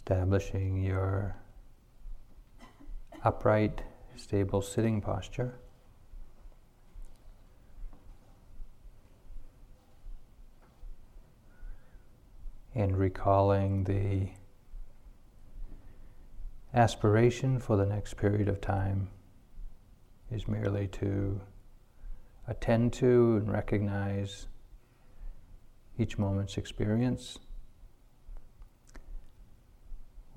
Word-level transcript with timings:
Establishing 0.00 0.82
your 0.82 1.36
upright, 3.22 3.82
stable 4.16 4.62
sitting 4.62 4.98
posture. 5.02 5.60
And 12.74 12.96
recalling 12.96 13.84
the 13.84 14.30
aspiration 16.72 17.60
for 17.60 17.76
the 17.76 17.84
next 17.84 18.16
period 18.16 18.48
of 18.48 18.62
time 18.62 19.10
is 20.30 20.48
merely 20.48 20.88
to 20.88 21.38
attend 22.48 22.94
to 22.94 23.36
and 23.36 23.52
recognize 23.52 24.48
each 25.98 26.16
moment's 26.16 26.56
experience 26.56 27.38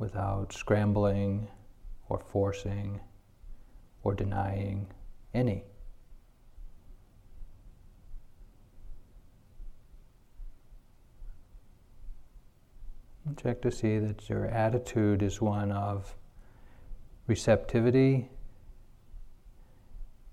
without 0.04 0.52
scrambling 0.52 1.48
or 2.10 2.20
forcing 2.20 3.00
or 4.04 4.14
denying 4.14 4.86
any. 5.34 5.64
check 13.42 13.62
to 13.62 13.72
see 13.72 13.98
that 13.98 14.30
your 14.30 14.46
attitude 14.46 15.24
is 15.24 15.42
one 15.42 15.72
of 15.72 16.16
receptivity, 17.26 18.30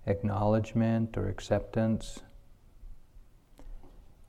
acknowledgement, 0.05 1.17
or 1.17 1.27
acceptance, 1.27 2.19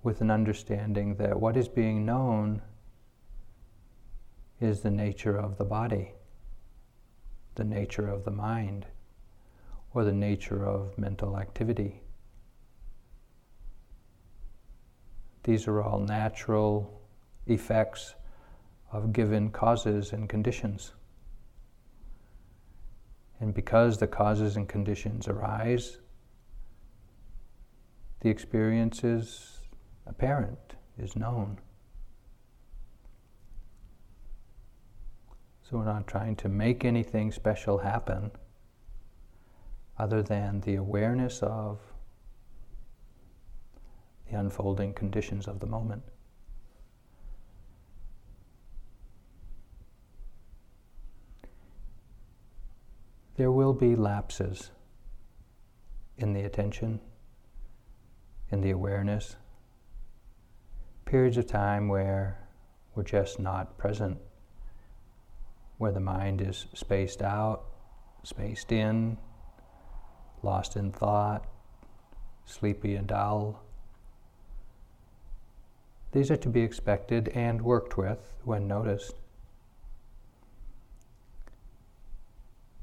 with 0.03 0.21
an 0.23 0.31
understanding 0.31 1.17
that 1.17 1.39
what 1.39 1.57
is 1.57 1.69
being 1.69 2.07
known 2.07 2.63
is 4.63 4.81
the 4.81 4.91
nature 4.91 5.37
of 5.37 5.59
the 5.59 5.65
body, 5.65 6.13
the 7.55 7.65
nature 7.65 8.09
of 8.09 8.25
the 8.25 8.31
mind, 8.31 8.87
or 9.95 10.05
the 10.05 10.13
nature 10.13 10.65
of 10.65 10.97
mental 10.97 11.39
activity. 11.39 12.01
These 15.45 15.67
are 15.67 15.83
all 15.83 15.99
natural 15.99 17.01
effects 17.47 18.15
of 18.93 19.13
given 19.13 19.51
causes 19.51 20.13
and 20.13 20.29
conditions. 20.29 20.93
And 23.41 23.53
because 23.53 23.99
the 23.99 24.07
causes 24.07 24.57
and 24.57 24.69
conditions 24.69 25.27
arise, 25.27 25.99
the 28.21 28.31
experience 28.31 29.03
is 29.03 29.59
apparent, 30.07 30.75
is 30.97 31.17
known. 31.17 31.59
So 35.63 35.79
we're 35.79 35.85
not 35.85 36.07
trying 36.07 36.37
to 36.37 36.49
make 36.49 36.85
anything 36.85 37.33
special 37.33 37.79
happen 37.79 38.31
other 39.99 40.23
than 40.23 40.61
the 40.61 40.75
awareness 40.75 41.43
of 41.43 41.79
the 44.29 44.39
unfolding 44.39 44.93
conditions 44.95 45.47
of 45.47 45.61
the 45.61 45.67
moment. 45.67 46.03
There 53.37 53.51
will 53.51 53.73
be 53.73 53.97
lapses 53.97 54.71
in 56.19 56.33
the 56.33 56.43
attention, 56.43 57.01
in 58.51 58.61
the 58.61 58.71
awareness, 58.71 59.37
periods 61.07 61.37
of 61.37 61.47
time 61.47 61.89
where 61.89 62.47
we're 62.95 63.03
just 63.03 63.41
not 63.41 63.79
present 63.79 64.19
where 65.83 65.91
the 65.91 65.99
mind 65.99 66.41
is 66.41 66.67
spaced 66.75 67.23
out, 67.23 67.65
spaced 68.23 68.71
in, 68.71 69.19
lost 70.45 70.77
in 70.77 70.93
thought, 70.93 71.45
sleepy 72.45 72.95
and 72.95 73.09
dull. 73.09 73.61
These 76.13 76.31
are 76.31 76.37
to 76.37 76.49
be 76.49 76.61
expected 76.61 77.31
and 77.31 77.61
worked 77.61 77.99
with 77.99 78.33
when 78.45 78.69
noticed. 78.69 79.17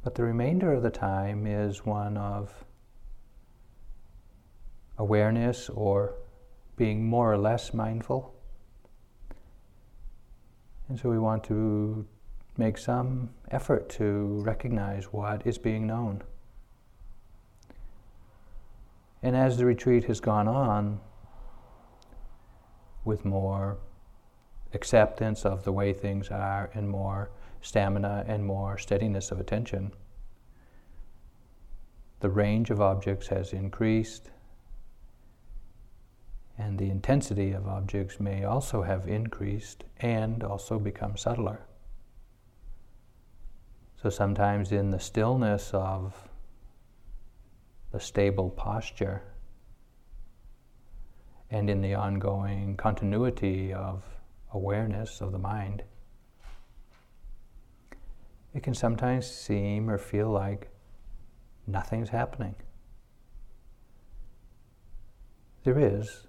But 0.04 0.16
the 0.16 0.24
remainder 0.24 0.74
of 0.74 0.84
the 0.84 0.90
time 0.90 1.48
is 1.48 1.86
one 1.86 2.18
of 2.18 2.66
awareness 4.98 5.70
or 5.70 6.16
being 6.76 7.06
more 7.06 7.32
or 7.32 7.38
less 7.38 7.74
mindful. 7.74 8.36
And 10.90 11.00
so 11.00 11.10
we 11.10 11.18
want 11.18 11.46
to 11.46 12.06
make 12.60 12.78
some 12.78 13.30
effort 13.52 13.88
to 13.90 14.42
recognize 14.44 15.06
what 15.06 15.48
is 15.48 15.58
being 15.58 15.88
known. 15.88 16.22
And 19.24 19.36
as 19.36 19.58
the 19.58 19.66
retreat 19.66 20.04
has 20.06 20.20
gone 20.20 20.48
on, 20.48 21.00
with 23.06 23.24
more 23.24 23.78
acceptance 24.74 25.46
of 25.46 25.64
the 25.64 25.72
way 25.72 25.94
things 25.94 26.30
are 26.30 26.70
and 26.74 26.90
more 26.90 27.32
stamina 27.62 28.26
and 28.28 28.46
more 28.46 28.78
steadiness 28.78 29.32
of 29.32 29.40
attention, 29.40 29.92
the 32.20 32.30
range 32.30 32.70
of 32.70 32.82
objects 32.82 33.28
has 33.28 33.54
increased, 33.54 34.32
and 36.58 36.78
the 36.78 36.90
intensity 36.90 37.54
of 37.54 37.68
objects 37.68 38.20
may 38.20 38.44
also 38.44 38.84
have 38.84 39.08
increased 39.08 39.86
and 40.02 40.44
also 40.44 40.78
become 40.78 41.16
subtler. 41.16 41.62
So 44.02 44.10
sometimes 44.10 44.72
in 44.72 44.92
the 44.92 45.00
stillness 45.00 45.72
of 45.74 46.30
the 47.92 48.00
stable 48.00 48.50
posture 48.50 49.22
and 51.52 51.70
in 51.70 51.82
the 51.82 51.96
ongoing 51.96 52.78
continuity 52.78 53.74
of 53.74 54.06
awareness 54.54 55.20
of 55.20 55.34
the 55.34 55.38
mind, 55.38 55.84
it 58.54 58.64
can 58.64 58.74
sometimes 58.74 59.30
seem 59.30 59.90
or 59.90 59.98
feel 59.98 60.30
like 60.30 60.70
nothing's 61.68 62.10
happening. 62.10 62.56
There 65.66 65.78
is, 65.78 66.26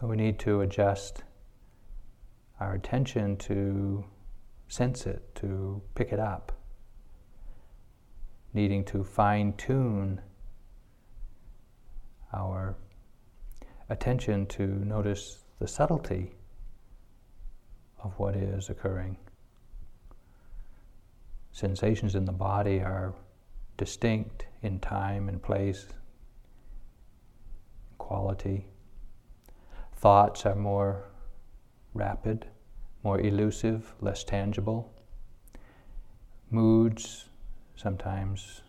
but 0.00 0.08
we 0.08 0.16
need 0.16 0.40
to 0.40 0.62
adjust 0.62 1.22
our 2.58 2.74
attention 2.74 3.36
to 3.36 4.04
sense 4.68 5.06
it, 5.06 5.34
to 5.36 5.82
pick 5.94 6.12
it 6.12 6.18
up, 6.18 6.52
needing 8.52 8.84
to 8.84 9.04
fine 9.04 9.52
tune 9.54 10.20
our 12.32 12.76
attention 13.88 14.46
to 14.46 14.66
notice 14.66 15.44
the 15.58 15.68
subtlety 15.68 16.32
of 18.02 18.18
what 18.18 18.34
is 18.34 18.70
occurring. 18.70 19.16
Sensations 21.52 22.14
in 22.14 22.24
the 22.24 22.32
body 22.32 22.80
are 22.80 23.14
distinct 23.76 24.46
in 24.62 24.80
time 24.80 25.28
and 25.28 25.42
place, 25.42 25.86
quality. 27.98 28.66
Thoughts 29.96 30.44
are 30.46 30.56
more 30.56 31.04
rapid 31.92 32.46
more 33.04 33.20
elusive, 33.20 33.94
less 34.00 34.24
tangible. 34.24 34.90
Moods 36.50 37.26
sometimes 37.76 38.62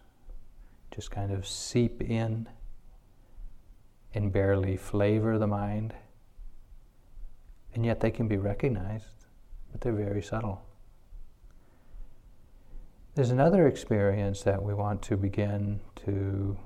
just 0.91 1.09
kind 1.09 1.31
of 1.31 1.47
seep 1.47 2.01
in 2.01 2.47
and 4.13 4.31
barely 4.31 4.75
flavor 4.75 5.39
the 5.39 5.47
mind. 5.47 5.93
And 7.73 7.85
yet 7.85 8.01
they 8.01 8.11
can 8.11 8.27
be 8.27 8.37
recognized, 8.37 9.25
but 9.71 9.81
they're 9.81 9.93
very 9.93 10.21
subtle. 10.21 10.65
There's 13.15 13.31
another 13.31 13.67
experience 13.67 14.43
that 14.43 14.61
we 14.61 14.73
want 14.73 15.01
to 15.03 15.15
begin 15.15 15.79
to 16.05 16.57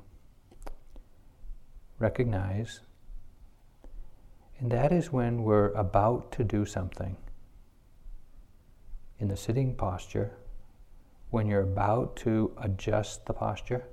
recognize, 1.99 2.79
and 4.59 4.71
that 4.71 4.91
is 4.91 5.11
when 5.11 5.43
we're 5.43 5.71
about 5.73 6.31
to 6.33 6.43
do 6.43 6.65
something 6.65 7.15
in 9.19 9.27
the 9.27 9.37
sitting 9.37 9.75
posture, 9.75 10.31
when 11.29 11.45
you're 11.45 11.61
about 11.61 12.15
to 12.15 12.51
adjust 12.57 13.25
the 13.25 13.33
posture, 13.33 13.85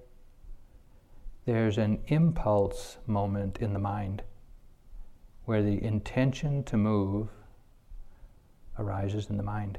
there's 1.44 1.78
an 1.78 2.00
impulse 2.06 2.98
moment 3.06 3.58
in 3.58 3.72
the 3.72 3.78
mind 3.78 4.22
where 5.44 5.62
the 5.62 5.82
intention 5.84 6.64
to 6.64 6.76
move 6.76 7.28
arises 8.78 9.28
in 9.30 9.36
the 9.36 9.42
mind. 9.42 9.78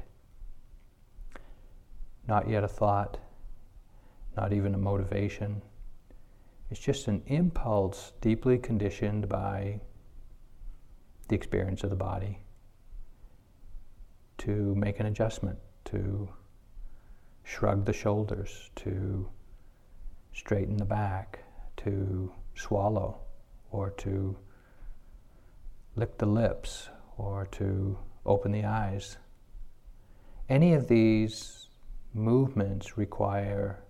Not 2.26 2.48
yet 2.48 2.64
a 2.64 2.68
thought, 2.68 3.18
not 4.36 4.52
even 4.52 4.74
a 4.74 4.78
motivation. 4.78 5.62
It's 6.70 6.80
just 6.80 7.08
an 7.08 7.22
impulse 7.26 8.12
deeply 8.20 8.58
conditioned 8.58 9.28
by 9.28 9.80
the 11.28 11.34
experience 11.34 11.82
of 11.84 11.90
the 11.90 11.96
body 11.96 12.38
to 14.38 14.74
make 14.74 15.00
an 15.00 15.06
adjustment, 15.06 15.58
to 15.86 16.28
shrug 17.44 17.84
the 17.84 17.92
shoulders, 17.92 18.70
to 18.76 19.28
straighten 20.32 20.76
the 20.76 20.84
back, 20.84 21.44
to 21.78 22.32
swallow, 22.54 23.18
or 23.70 23.90
to 23.90 24.36
lick 25.96 26.18
the 26.18 26.26
lips, 26.26 26.88
or 27.16 27.46
to 27.52 27.98
open 28.24 28.52
the 28.52 28.64
eyes. 28.64 29.16
Any 30.48 30.74
of 30.74 30.88
these 30.88 31.68
movements 32.14 32.96
require 32.96 33.82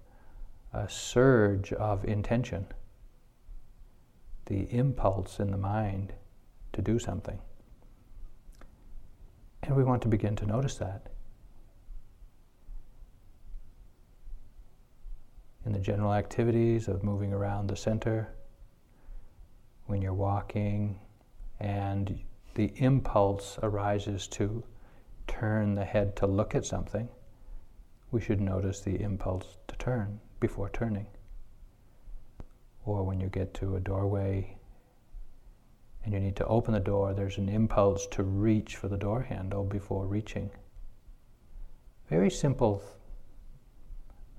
a 0.72 0.88
surge 0.88 1.72
of 1.72 2.04
intention, 2.04 2.66
the 4.46 4.72
impulse 4.72 5.40
in 5.40 5.50
the 5.50 5.58
mind 5.58 6.12
to 6.72 6.82
do 6.82 6.98
something. 6.98 7.38
And 9.62 9.76
we 9.76 9.84
want 9.84 10.02
to 10.02 10.08
begin 10.08 10.36
to 10.36 10.46
notice 10.46 10.76
that. 10.76 11.08
In 15.66 15.72
the 15.72 15.78
general 15.78 16.14
activities 16.14 16.88
of 16.88 17.04
moving 17.04 17.32
around 17.32 17.66
the 17.66 17.76
center, 17.76 18.34
when 19.86 20.00
you're 20.02 20.14
walking 20.14 20.98
and 21.60 22.20
the 22.54 22.72
impulse 22.76 23.58
arises 23.62 24.26
to 24.28 24.62
turn 25.26 25.74
the 25.74 25.84
head 25.84 26.16
to 26.16 26.26
look 26.26 26.54
at 26.54 26.64
something, 26.64 27.08
we 28.10 28.20
should 28.20 28.40
notice 28.40 28.80
the 28.80 29.00
impulse 29.00 29.58
to 29.66 29.76
turn 29.76 30.20
before 30.40 30.70
turning. 30.70 31.06
Or 32.84 33.02
when 33.04 33.20
you 33.20 33.28
get 33.28 33.52
to 33.54 33.76
a 33.76 33.80
doorway 33.80 34.57
and 36.08 36.14
you 36.14 36.20
need 36.20 36.36
to 36.36 36.46
open 36.46 36.72
the 36.72 36.80
door, 36.80 37.12
there's 37.12 37.36
an 37.36 37.50
impulse 37.50 38.06
to 38.06 38.22
reach 38.22 38.76
for 38.76 38.88
the 38.88 38.96
door 38.96 39.20
handle 39.20 39.62
before 39.62 40.06
reaching. 40.06 40.50
Very 42.08 42.30
simple 42.30 42.82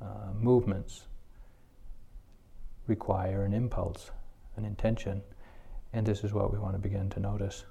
uh, 0.01 0.33
movements 0.33 1.04
require 2.88 3.44
an 3.44 3.54
impulse, 3.54 4.10
an 4.56 4.66
intention, 4.66 5.21
and 5.94 6.07
this 6.07 6.24
is 6.24 6.33
what 6.33 6.51
we 6.51 6.57
want 6.57 6.74
to 6.74 6.80
begin 6.80 7.07
to 7.12 7.19
notice. 7.19 7.66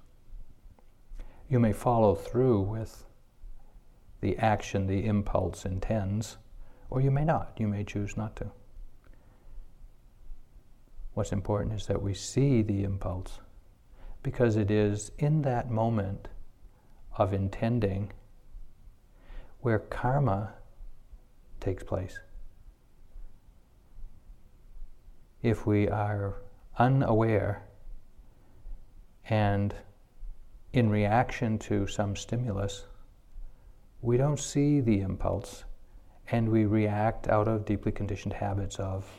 You 1.49 1.59
may 1.59 1.73
follow 1.73 2.15
through 2.15 2.61
with 2.61 3.05
the 4.21 4.39
action 4.39 4.87
the 4.87 5.06
impulse 5.06 5.65
intends, 5.65 6.37
or 6.89 7.00
you 7.00 7.11
may 7.11 7.25
not. 7.25 7.55
You 7.56 7.67
may 7.67 7.83
choose 7.83 8.17
not 8.17 8.37
to. 8.37 8.53
What's 11.15 11.33
important 11.33 11.75
is 11.75 11.87
that 11.89 12.00
we 12.00 12.15
see 12.15 12.62
the 12.62 12.85
impulse 12.85 13.41
because 14.28 14.56
it 14.56 14.70
is 14.70 15.10
in 15.16 15.40
that 15.40 15.70
moment 15.70 16.28
of 17.16 17.32
intending 17.32 18.12
where 19.62 19.78
karma 19.78 20.52
takes 21.60 21.82
place. 21.82 22.20
If 25.40 25.66
we 25.66 25.88
are 25.88 26.42
unaware 26.78 27.62
and 29.30 29.75
in 30.75 30.90
reaction 30.90 31.58
to 31.60 31.86
some 31.86 32.14
stimulus, 32.14 32.84
we 34.02 34.19
don't 34.19 34.38
see 34.38 34.82
the 34.82 35.00
impulse 35.00 35.64
and 36.30 36.50
we 36.50 36.66
react 36.66 37.28
out 37.28 37.48
of 37.48 37.64
deeply 37.64 37.92
conditioned 37.92 38.34
habits 38.34 38.76
of 38.76 39.10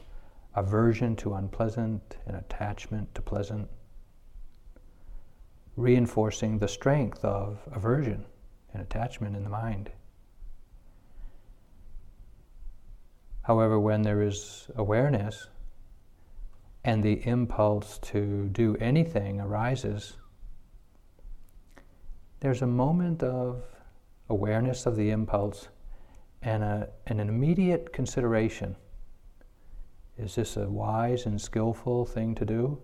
aversion 0.55 1.15
to 1.15 1.33
unpleasant 1.33 2.17
and 2.27 2.37
attachment 2.37 3.15
to 3.15 3.23
pleasant, 3.23 3.67
reinforcing 5.75 6.59
the 6.59 6.67
strength 6.67 7.23
of 7.23 7.59
aversion 7.71 8.25
and 8.73 8.81
attachment 8.81 9.35
in 9.35 9.43
the 9.43 9.49
mind. 9.49 9.91
However, 13.43 13.79
when 13.79 14.03
there 14.03 14.21
is 14.21 14.69
awareness 14.75 15.47
and 16.83 17.03
the 17.03 17.25
impulse 17.27 17.97
to 17.99 18.47
do 18.49 18.75
anything 18.79 19.41
arises, 19.41 20.17
there's 22.41 22.61
a 22.61 22.67
moment 22.67 23.23
of 23.23 23.63
awareness 24.29 24.85
of 24.85 24.95
the 24.95 25.09
impulse 25.09 25.69
and, 26.41 26.63
a, 26.63 26.89
and 27.07 27.19
an 27.19 27.27
immediate 27.27 27.91
consideration. 27.91 28.75
Is 30.17 30.35
this 30.35 30.55
a 30.55 30.69
wise 30.69 31.25
and 31.25 31.41
skillful 31.41 32.05
thing 32.05 32.35
to 32.35 32.45
do? 32.45 32.79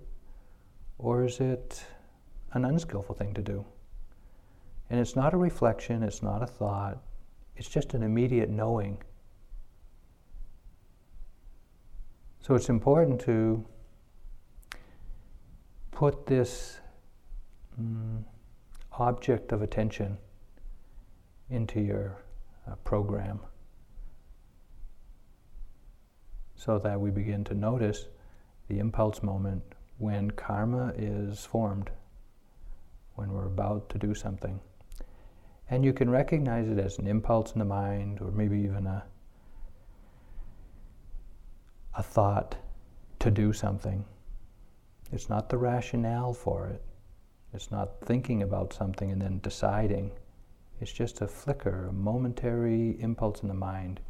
Or 0.97 1.25
is 1.25 1.39
it 1.39 1.85
an 2.55 2.65
unskillful 2.65 3.13
thing 3.15 3.33
to 3.35 3.41
do? 3.41 3.63
And 4.89 4.99
it's 4.99 5.15
not 5.15 5.33
a 5.33 5.37
reflection, 5.37 6.03
it's 6.03 6.23
not 6.23 6.41
a 6.41 6.47
thought, 6.47 6.97
it's 7.55 7.69
just 7.69 7.93
an 7.93 8.03
immediate 8.03 8.49
knowing. 8.49 8.97
So 12.41 12.55
it's 12.55 12.69
important 12.69 13.19
to 13.21 13.65
put 15.91 16.25
this 16.27 16.79
um, 17.77 18.25
object 18.91 19.51
of 19.51 19.61
attention 19.61 20.17
into 21.49 21.79
your 21.79 22.23
uh, 22.67 22.75
program 22.83 23.39
so 26.55 26.79
that 26.79 26.99
we 26.99 27.11
begin 27.11 27.43
to 27.45 27.53
notice 27.53 28.07
the 28.67 28.79
impulse 28.79 29.21
moment 29.21 29.61
when 29.97 30.31
karma 30.31 30.93
is 30.97 31.45
formed, 31.45 31.89
when 33.15 33.31
we're 33.31 33.47
about 33.47 33.89
to 33.89 33.97
do 33.97 34.13
something. 34.13 34.59
And 35.69 35.83
you 35.83 35.93
can 35.93 36.09
recognize 36.09 36.67
it 36.67 36.77
as 36.77 36.99
an 36.99 37.07
impulse 37.07 37.53
in 37.53 37.59
the 37.59 37.65
mind 37.65 38.21
or 38.21 38.31
maybe 38.31 38.59
even 38.59 38.85
a, 38.85 39.03
a 41.97 42.03
thought 42.03 42.55
to 43.19 43.31
do 43.31 43.51
something. 43.51 44.05
It's 45.11 45.29
not 45.29 45.49
the 45.49 45.57
rationale 45.57 46.33
for 46.33 46.67
it. 46.67 46.83
It's 47.53 47.71
not 47.71 48.01
thinking 48.01 48.43
about 48.43 48.73
something 48.73 49.11
and 49.11 49.21
then 49.21 49.39
deciding. 49.39 50.11
It's 50.81 50.91
just 50.91 51.21
a 51.21 51.27
flicker, 51.27 51.87
a 51.87 51.93
momentary 51.93 52.99
impulse 52.99 53.41
in 53.41 53.47
the 53.47 53.53
mind 53.53 54.01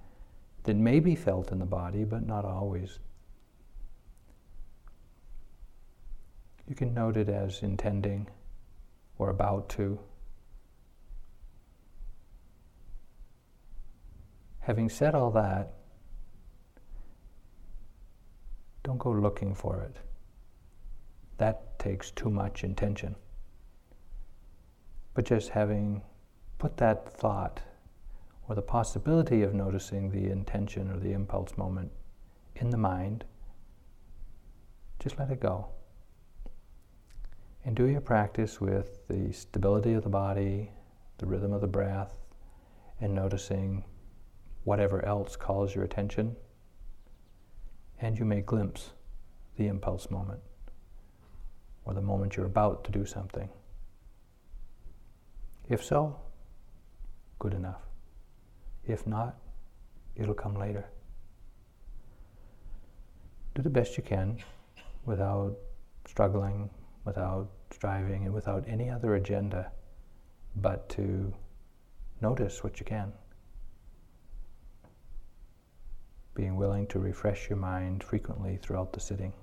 that 0.64 0.76
may 0.76 1.00
be 1.00 1.16
felt 1.16 1.52
in 1.52 1.60
the 1.60 1.66
body, 1.66 2.04
but 2.04 2.26
not 2.26 2.44
always. 2.44 3.00
You 6.68 6.74
can 6.74 6.94
note 6.94 7.18
it 7.18 7.30
as 7.30 7.62
intending 7.62 8.28
or 9.18 9.30
about 9.30 9.70
to. 9.70 10.00
Having 14.60 14.90
said 14.90 15.14
all 15.16 15.32
that, 15.32 15.74
don't 18.84 18.98
go 18.98 19.12
looking 19.12 19.54
for 19.54 19.82
it. 19.82 19.98
That 21.38 21.78
takes 21.80 22.12
too 22.12 22.30
much 22.30 22.64
intention. 22.64 23.16
But 25.14 25.26
just 25.26 25.50
having 25.50 26.02
put 26.58 26.78
that 26.78 27.18
thought 27.18 27.62
or 28.48 28.56
the 28.56 28.62
possibility 28.62 29.44
of 29.44 29.54
noticing 29.54 30.10
the 30.10 30.32
intention 30.32 30.92
or 30.92 31.00
the 31.00 31.14
impulse 31.14 31.58
moment 31.58 31.92
in 32.56 32.70
the 32.70 32.78
mind, 32.78 33.24
just 35.00 35.20
let 35.20 35.30
it 35.30 35.40
go. 35.40 35.68
And 37.66 37.76
do 37.76 37.86
your 37.86 38.02
practice 38.02 38.62
with 38.62 39.08
the 39.08 39.34
stability 39.34 39.94
of 39.94 40.04
the 40.04 40.10
body, 40.10 40.72
the 41.18 41.26
rhythm 41.26 41.52
of 41.52 41.62
the 41.62 41.68
breath, 41.68 42.16
and 43.02 43.16
noticing 43.16 43.84
whatever 44.66 45.04
else 45.04 45.36
calls 45.36 45.74
your 45.74 45.84
attention. 45.84 46.36
And 48.00 48.20
you 48.20 48.26
may 48.26 48.42
glimpse 48.42 48.92
the 49.58 49.66
impulse 49.68 50.12
moment 50.12 50.42
or 51.86 51.96
the 51.96 52.02
moment 52.02 52.38
you're 52.38 52.46
about 52.46 52.84
to 52.84 52.92
do 52.92 53.04
something. 53.06 53.50
If 55.68 55.84
so, 55.84 56.20
good 57.40 57.54
enough. 57.54 57.82
If 58.86 59.08
not, 59.08 59.38
it'll 60.16 60.36
come 60.36 60.56
later. 60.56 60.86
Do 63.56 63.64
the 63.64 63.70
best 63.72 63.98
you 63.98 64.04
can 64.04 64.38
without 65.06 65.56
struggling, 66.08 66.70
without 67.06 67.50
striving, 67.72 68.26
and 68.26 68.34
without 68.34 68.64
any 68.68 68.90
other 68.90 69.16
agenda, 69.16 69.72
but 70.56 70.90
to 70.90 71.34
notice 72.22 72.64
what 72.64 72.80
you 72.80 72.86
can. 72.86 73.12
Being 76.34 76.56
willing 76.56 76.88
to 76.88 77.00
refresh 77.00 77.50
your 77.50 77.58
mind 77.58 78.04
frequently 78.04 78.58
throughout 78.58 78.94
the 78.94 79.00
sitting. 79.00 79.34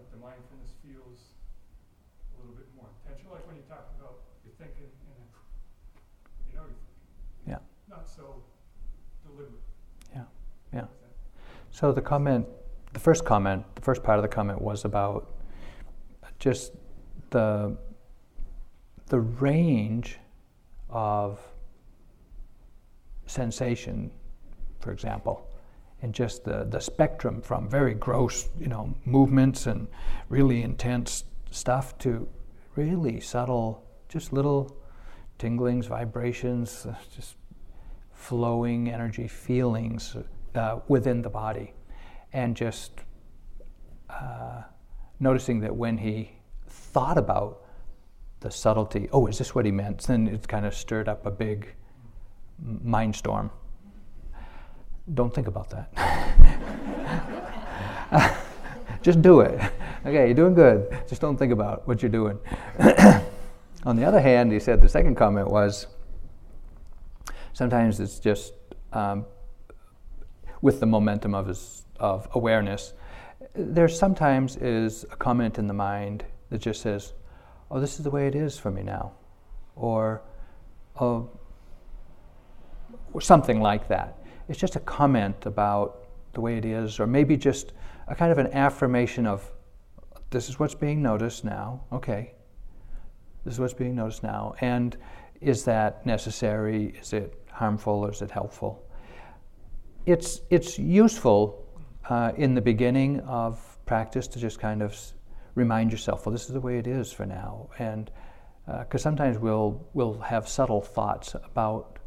Like 0.00 0.10
the 0.10 0.16
mindfulness 0.16 0.72
feels 0.80 1.36
a 2.32 2.40
little 2.40 2.56
bit 2.56 2.64
more 2.74 2.88
intentional? 3.04 3.34
Like 3.34 3.46
when 3.46 3.56
you 3.56 3.62
talked 3.68 3.92
about 4.00 4.24
you're 4.42 4.56
thinking 4.56 4.88
and 4.88 5.12
then 5.12 5.28
you 6.48 6.56
know 6.56 6.64
you're 6.64 6.80
thinking. 6.88 7.60
Yeah. 7.60 7.60
Not 7.94 8.08
so 8.08 8.40
deliberate. 9.22 9.60
Yeah, 10.14 10.24
yeah. 10.72 10.86
So 11.70 11.92
the 11.92 12.00
comment, 12.00 12.46
the 12.94 13.00
first 13.00 13.26
comment, 13.26 13.62
the 13.74 13.82
first 13.82 14.02
part 14.02 14.18
of 14.18 14.22
the 14.22 14.28
comment 14.28 14.62
was 14.62 14.86
about 14.86 15.34
just 16.38 16.72
the 17.28 17.76
the 19.08 19.20
range 19.20 20.18
of 20.88 21.40
sensation, 23.26 24.10
for 24.80 24.92
example, 24.92 25.46
and 26.02 26.14
just 26.14 26.44
the, 26.44 26.66
the 26.70 26.80
spectrum 26.80 27.42
from 27.42 27.68
very 27.68 27.94
gross, 27.94 28.48
you 28.58 28.68
know, 28.68 28.94
movements 29.04 29.66
and 29.66 29.86
really 30.28 30.62
intense 30.62 31.24
stuff 31.50 31.96
to 31.98 32.28
really 32.76 33.20
subtle, 33.20 33.84
just 34.08 34.32
little 34.32 34.76
tinglings, 35.38 35.86
vibrations, 35.86 36.86
uh, 36.86 36.94
just 37.14 37.36
flowing 38.12 38.90
energy, 38.90 39.26
feelings 39.28 40.16
uh, 40.54 40.78
within 40.88 41.22
the 41.22 41.30
body, 41.30 41.72
and 42.32 42.56
just 42.56 42.92
uh, 44.08 44.62
noticing 45.18 45.60
that 45.60 45.74
when 45.74 45.98
he 45.98 46.30
thought 46.66 47.18
about 47.18 47.62
the 48.40 48.50
subtlety, 48.50 49.08
oh, 49.12 49.26
is 49.26 49.38
this 49.38 49.54
what 49.54 49.64
he 49.64 49.70
meant? 49.70 50.02
Then 50.02 50.26
it 50.28 50.48
kind 50.48 50.64
of 50.64 50.74
stirred 50.74 51.08
up 51.08 51.26
a 51.26 51.30
big 51.30 51.74
mind 52.58 53.14
storm. 53.14 53.50
Don't 55.14 55.34
think 55.34 55.48
about 55.48 55.70
that. 55.70 55.92
Just 59.02 59.22
do 59.22 59.40
it. 59.40 59.58
Okay, 60.04 60.26
you're 60.26 60.34
doing 60.34 60.54
good. 60.54 60.98
Just 61.08 61.20
don't 61.20 61.36
think 61.36 61.52
about 61.52 61.86
what 61.88 62.02
you're 62.02 62.10
doing. 62.10 62.38
On 63.84 63.96
the 63.96 64.04
other 64.04 64.20
hand, 64.20 64.52
he 64.52 64.60
said 64.60 64.80
the 64.80 64.88
second 64.88 65.14
comment 65.14 65.48
was 65.48 65.86
sometimes 67.54 67.98
it's 67.98 68.18
just 68.18 68.52
um, 68.92 69.24
with 70.60 70.80
the 70.80 70.86
momentum 70.86 71.34
of 71.34 71.46
his 71.46 71.84
of 71.98 72.28
awareness. 72.34 72.92
There 73.54 73.88
sometimes 73.88 74.56
is 74.56 75.04
a 75.04 75.16
comment 75.16 75.58
in 75.58 75.66
the 75.66 75.74
mind 75.74 76.24
that 76.50 76.58
just 76.58 76.82
says, 76.82 77.14
"Oh, 77.70 77.80
this 77.80 77.98
is 77.98 78.04
the 78.04 78.10
way 78.10 78.26
it 78.26 78.34
is 78.34 78.58
for 78.58 78.70
me 78.70 78.82
now," 78.82 79.12
or 79.76 80.22
"Oh," 81.00 81.30
or 83.14 83.20
something 83.22 83.60
like 83.60 83.88
that. 83.88 84.19
It's 84.50 84.58
just 84.58 84.74
a 84.74 84.80
comment 84.80 85.46
about 85.46 86.08
the 86.32 86.40
way 86.40 86.58
it 86.58 86.64
is, 86.64 86.98
or 86.98 87.06
maybe 87.06 87.36
just 87.36 87.72
a 88.08 88.16
kind 88.16 88.32
of 88.32 88.38
an 88.38 88.48
affirmation 88.48 89.24
of, 89.24 89.48
"This 90.30 90.48
is 90.48 90.58
what's 90.58 90.74
being 90.74 91.00
noticed 91.00 91.44
now." 91.44 91.84
Okay, 91.92 92.34
this 93.44 93.54
is 93.54 93.60
what's 93.60 93.74
being 93.74 93.94
noticed 93.94 94.24
now, 94.24 94.54
and 94.60 94.96
is 95.40 95.64
that 95.66 96.04
necessary? 96.04 96.96
Is 97.00 97.12
it 97.12 97.32
harmful 97.52 97.94
or 98.04 98.10
is 98.10 98.22
it 98.22 98.32
helpful? 98.32 98.84
It's 100.04 100.40
it's 100.50 100.80
useful 100.80 101.64
uh, 102.08 102.32
in 102.36 102.54
the 102.54 102.60
beginning 102.60 103.20
of 103.20 103.78
practice 103.86 104.26
to 104.26 104.40
just 104.40 104.58
kind 104.58 104.82
of 104.82 104.96
remind 105.54 105.92
yourself, 105.92 106.26
well, 106.26 106.32
this 106.32 106.46
is 106.46 106.54
the 106.54 106.60
way 106.60 106.78
it 106.78 106.88
is 106.88 107.12
for 107.12 107.24
now, 107.24 107.70
and 107.78 108.10
because 108.66 109.00
sometimes 109.00 109.38
we'll 109.38 109.80
we'll 109.94 110.18
have 110.18 110.48
subtle 110.48 110.80
thoughts 110.80 111.36
about 111.36 112.00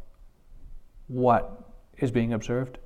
what 1.06 1.63
is 1.98 2.10
being 2.10 2.32
observed. 2.32 2.78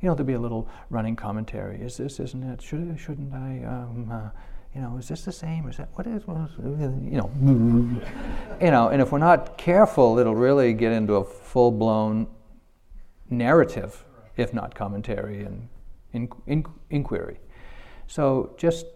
You 0.00 0.08
know, 0.08 0.14
there'll 0.14 0.26
be 0.26 0.34
a 0.34 0.38
little 0.38 0.68
running 0.90 1.16
commentary. 1.16 1.80
Is 1.80 1.96
this, 1.96 2.20
isn't 2.20 2.42
it? 2.42 2.60
Should 2.62 2.98
shouldn't 2.98 3.32
I? 3.32 3.64
Um, 3.64 4.10
uh, 4.12 4.30
you 4.74 4.82
know, 4.82 4.98
is 4.98 5.08
this 5.08 5.24
the 5.24 5.32
same? 5.32 5.66
Is 5.68 5.78
that 5.78 5.88
what 5.94 6.06
is? 6.06 6.26
what 6.26 6.36
is- 6.36 6.58
You 6.58 7.18
know, 7.18 7.30
you 8.60 8.70
know. 8.70 8.88
And 8.88 9.00
if 9.00 9.10
we're 9.10 9.18
not 9.18 9.56
careful, 9.56 10.18
it'll 10.18 10.34
really 10.34 10.74
get 10.74 10.92
into 10.92 11.14
a 11.14 11.24
full-blown 11.24 12.26
narrative, 13.30 14.04
if 14.36 14.52
not 14.52 14.74
commentary 14.74 15.44
and 15.44 15.68
in, 16.12 16.28
in, 16.46 16.64
inquiry. 16.90 17.38
So 18.06 18.54
just 18.58 18.86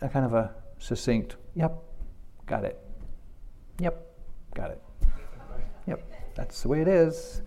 a 0.00 0.08
kind 0.08 0.24
of 0.26 0.34
a 0.34 0.54
succinct, 0.78 1.36
yep, 1.54 1.72
got 2.46 2.64
it. 2.64 2.78
Yep, 3.80 4.06
got 4.54 4.70
it. 4.70 4.82
Yep, 5.86 6.02
that's 6.34 6.62
the 6.62 6.68
way 6.68 6.80
it 6.82 6.88
is. 6.88 7.42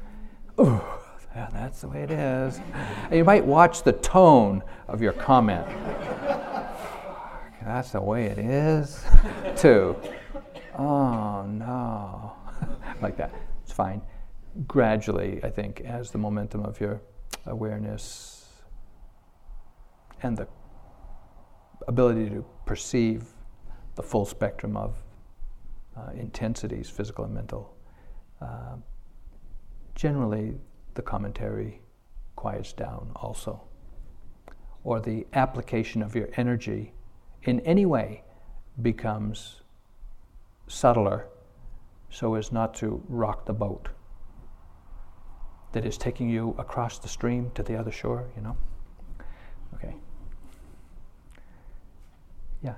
Ooh, 0.59 0.81
yeah, 1.35 1.49
that's 1.51 1.81
the 1.81 1.87
way 1.87 2.03
it 2.03 2.11
is. 2.11 2.59
You 3.11 3.23
might 3.23 3.43
watch 3.43 3.83
the 3.83 3.93
tone 3.93 4.61
of 4.87 5.01
your 5.01 5.13
comment. 5.13 5.65
That's 7.65 7.91
the 7.91 8.01
way 8.01 8.25
it 8.25 8.37
is, 8.37 9.03
too. 9.55 9.95
Oh 10.77 11.45
no, 11.47 12.33
like 13.01 13.17
that. 13.17 13.33
It's 13.63 13.71
fine. 13.71 14.01
Gradually, 14.67 15.39
I 15.43 15.49
think, 15.49 15.81
as 15.81 16.11
the 16.11 16.17
momentum 16.17 16.65
of 16.65 16.79
your 16.79 17.01
awareness 17.45 18.45
and 20.21 20.37
the 20.37 20.47
ability 21.87 22.29
to 22.29 22.45
perceive 22.65 23.23
the 23.95 24.03
full 24.03 24.25
spectrum 24.25 24.75
of 24.77 24.95
uh, 25.97 26.11
intensities, 26.15 26.89
physical 26.89 27.25
and 27.25 27.33
mental, 27.33 27.75
uh, 28.41 28.75
generally 29.95 30.55
the 30.93 31.01
commentary 31.01 31.81
quiets 32.35 32.73
down 32.73 33.11
also. 33.15 33.61
Or 34.83 34.99
the 34.99 35.25
application 35.33 36.01
of 36.01 36.15
your 36.15 36.29
energy 36.35 36.93
in 37.43 37.59
any 37.61 37.85
way 37.85 38.23
becomes 38.81 39.61
subtler 40.67 41.27
so 42.09 42.35
as 42.35 42.51
not 42.51 42.73
to 42.75 43.03
rock 43.09 43.45
the 43.45 43.53
boat 43.53 43.89
that 45.71 45.85
is 45.85 45.97
taking 45.97 46.29
you 46.29 46.55
across 46.59 46.99
the 46.99 47.07
stream 47.07 47.49
to 47.55 47.63
the 47.63 47.75
other 47.75 47.91
shore, 47.91 48.29
you 48.35 48.41
know? 48.43 48.55
Okay. 49.73 49.95
Yeah. 52.61 52.77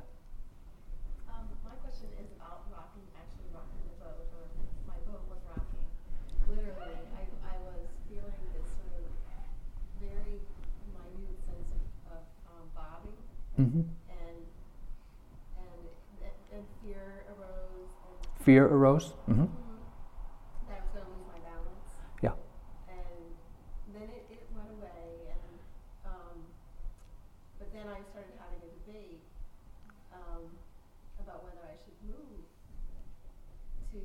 Um, 1.28 1.44
my 1.68 1.76
question 1.84 2.08
is 2.16 2.32
about 2.40 2.64
rocking, 2.72 3.04
actually 3.20 3.52
rocking 3.52 3.84
the 3.92 4.00
boat, 4.00 4.24
or 4.32 4.48
my 4.88 4.96
boat 5.04 5.28
was 5.28 5.44
rocking. 5.52 5.84
Literally, 6.48 6.96
I, 7.20 7.28
I 7.44 7.56
was 7.68 7.84
feeling 8.08 8.40
this 8.56 8.72
sort 8.80 9.04
of 9.04 9.12
very 10.00 10.40
minute 10.96 11.40
sense 11.44 11.76
of, 11.76 12.16
of 12.16 12.24
um, 12.48 12.64
bobbing 12.72 13.20
Mm-hmm. 13.60 13.80
and, 13.80 14.38
and, 15.58 15.80
and 16.54 16.64
fear 16.84 17.24
Fear 18.44 18.68
arose? 18.68 19.14
Mm-hmm. 19.30 19.42
Mhm. 19.42 19.50
That 20.70 20.78
I 20.78 20.82
was 20.86 20.92
gonna 20.94 21.10
lose 21.18 21.26
my 21.26 21.40
balance. 21.42 21.90
Yeah. 22.22 22.38
And 22.86 23.34
then 23.96 24.06
it, 24.14 24.24
it 24.30 24.46
went 24.54 24.70
away 24.70 25.34
and, 25.34 25.54
um, 26.06 26.38
but 27.58 27.74
then 27.74 27.90
I 27.90 27.98
started 28.14 28.38
having 28.38 28.62
a 28.62 28.72
debate, 28.86 29.24
um, 30.14 30.46
about 31.18 31.42
whether 31.42 31.66
I 31.66 31.74
should 31.82 31.98
move 32.06 32.46
to 33.98 34.02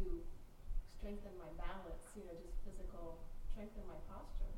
strengthen 0.88 1.36
my 1.36 1.52
balance, 1.60 2.00
you 2.16 2.24
know, 2.24 2.36
just 2.40 2.56
physical, 2.64 3.20
strengthen 3.52 3.84
my 3.84 4.00
posture. 4.08 4.56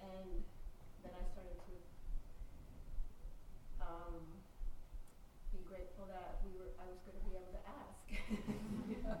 And 0.00 0.40
then 1.04 1.12
I 1.12 1.24
started 1.36 1.56
to, 1.68 1.74
um, 3.88 4.20
be 5.52 5.60
grateful 5.68 6.06
that 6.10 6.40
we 6.44 6.50
were, 6.58 6.70
I 6.80 6.84
was 6.90 6.98
gonna 7.06 7.22
be 7.28 7.36
able 7.36 7.52
to 7.54 7.62
ask. 7.68 8.04
You 8.88 8.98
know? 9.04 9.16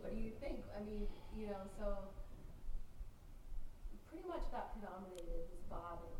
What 0.00 0.10
do 0.14 0.18
you 0.20 0.32
think? 0.40 0.62
I 0.76 0.80
mean, 0.84 1.06
you 1.36 1.46
know, 1.46 1.62
so 1.78 2.10
pretty 4.10 4.26
much 4.28 4.44
that 4.52 4.72
predominated 4.76 5.48
was 5.50 5.62
bobbing. 5.70 6.18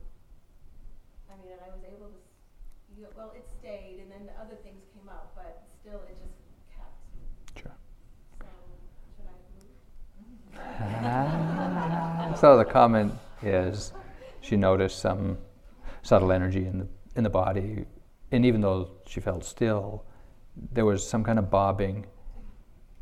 I 1.30 1.36
mean, 1.42 1.52
and 1.52 1.60
I 1.60 1.68
was 1.74 1.82
able 1.84 2.08
to, 2.08 2.16
s- 2.16 2.32
you 2.96 3.02
know, 3.04 3.10
well, 3.16 3.32
it 3.36 3.44
stayed, 3.60 4.00
and 4.00 4.10
then 4.10 4.26
the 4.26 4.36
other 4.40 4.56
things 4.62 4.84
came 4.94 5.08
up, 5.08 5.32
but 5.36 5.64
still, 5.80 6.00
it 6.08 6.16
just 6.20 6.38
kept. 6.72 6.96
Sure. 7.58 7.76
So, 8.40 8.46
should 9.16 9.28
I 9.28 9.36
move? 12.30 12.38
so 12.38 12.56
the 12.56 12.64
comment 12.64 13.12
is 13.42 13.92
she 14.40 14.56
noticed 14.56 14.98
some 15.00 15.38
subtle 16.02 16.32
energy 16.32 16.66
in 16.66 16.78
the 16.78 16.88
in 17.14 17.24
the 17.24 17.30
body, 17.30 17.84
and 18.30 18.44
even 18.44 18.60
though 18.60 18.90
she 19.06 19.20
felt 19.20 19.44
still, 19.44 20.04
there 20.72 20.84
was 20.84 21.06
some 21.06 21.22
kind 21.22 21.38
of 21.38 21.50
bobbing. 21.50 22.06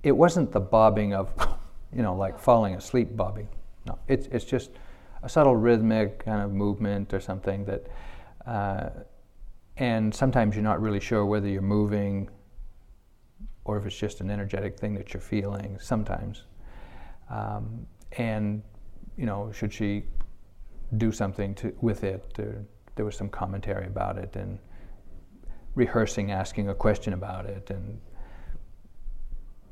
It 0.02 0.12
wasn't 0.12 0.52
the 0.52 0.60
bobbing 0.60 1.14
of, 1.14 1.32
you 1.92 2.02
know, 2.02 2.14
like 2.14 2.38
falling 2.38 2.74
asleep 2.74 3.16
bobbing. 3.16 3.48
No, 3.86 3.98
it's 4.08 4.26
it's 4.26 4.44
just 4.44 4.70
a 5.22 5.28
subtle 5.28 5.56
rhythmic 5.56 6.24
kind 6.24 6.42
of 6.42 6.52
movement 6.52 7.12
or 7.12 7.20
something 7.20 7.64
that, 7.66 7.86
uh, 8.46 8.90
and 9.76 10.14
sometimes 10.14 10.54
you're 10.56 10.64
not 10.64 10.80
really 10.80 11.00
sure 11.00 11.26
whether 11.26 11.48
you're 11.48 11.62
moving 11.62 12.28
or 13.64 13.76
if 13.76 13.84
it's 13.86 13.96
just 13.96 14.20
an 14.20 14.30
energetic 14.30 14.78
thing 14.78 14.94
that 14.94 15.12
you're 15.12 15.20
feeling. 15.20 15.78
Sometimes. 15.80 16.44
Um, 17.30 17.86
and 18.12 18.62
you 19.16 19.26
know, 19.26 19.52
should 19.52 19.72
she 19.72 20.04
do 20.96 21.12
something 21.12 21.54
to, 21.56 21.72
with 21.80 22.02
it? 22.04 22.32
There, 22.34 22.64
there 23.00 23.04
was 23.06 23.16
some 23.16 23.30
commentary 23.30 23.86
about 23.86 24.18
it 24.18 24.36
and 24.36 24.58
rehearsing, 25.74 26.32
asking 26.32 26.68
a 26.68 26.74
question 26.74 27.14
about 27.14 27.46
it, 27.46 27.70
and 27.70 27.98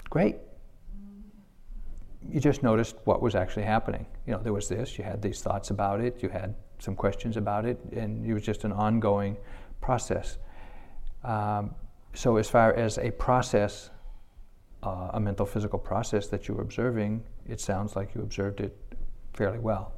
great. 0.09 0.37
You 2.27 2.41
just 2.41 2.63
noticed 2.63 2.97
what 3.05 3.21
was 3.21 3.35
actually 3.35 3.65
happening. 3.65 4.07
You 4.27 4.33
know, 4.33 4.39
there 4.43 4.55
was 4.55 4.67
this. 4.67 4.97
You 4.97 5.05
had 5.05 5.21
these 5.21 5.43
thoughts 5.43 5.69
about 5.69 6.01
it. 6.01 6.23
You 6.23 6.31
had 6.31 6.55
some 6.79 6.97
questions 6.97 7.37
about 7.37 7.67
it, 7.67 7.79
and 7.93 8.25
it 8.25 8.33
was 8.33 8.43
just 8.43 8.65
an 8.65 8.73
ongoing 8.73 9.37
process. 9.83 10.39
Um, 11.23 11.75
so, 12.15 12.39
as 12.39 12.49
far 12.49 12.73
as 12.73 12.97
a 12.97 13.11
process 13.11 13.91
uh, 14.83 15.11
a 15.13 15.21
mental 15.21 15.45
physical 15.45 15.79
process 15.79 16.29
that 16.29 16.49
you 16.49 16.55
were 16.55 16.63
observing, 16.63 17.25
it 17.47 17.61
sounds 17.61 17.95
like 17.95 18.15
you 18.15 18.23
observed 18.23 18.61
it 18.61 18.75
fairly 19.35 19.59
well. 19.59 19.93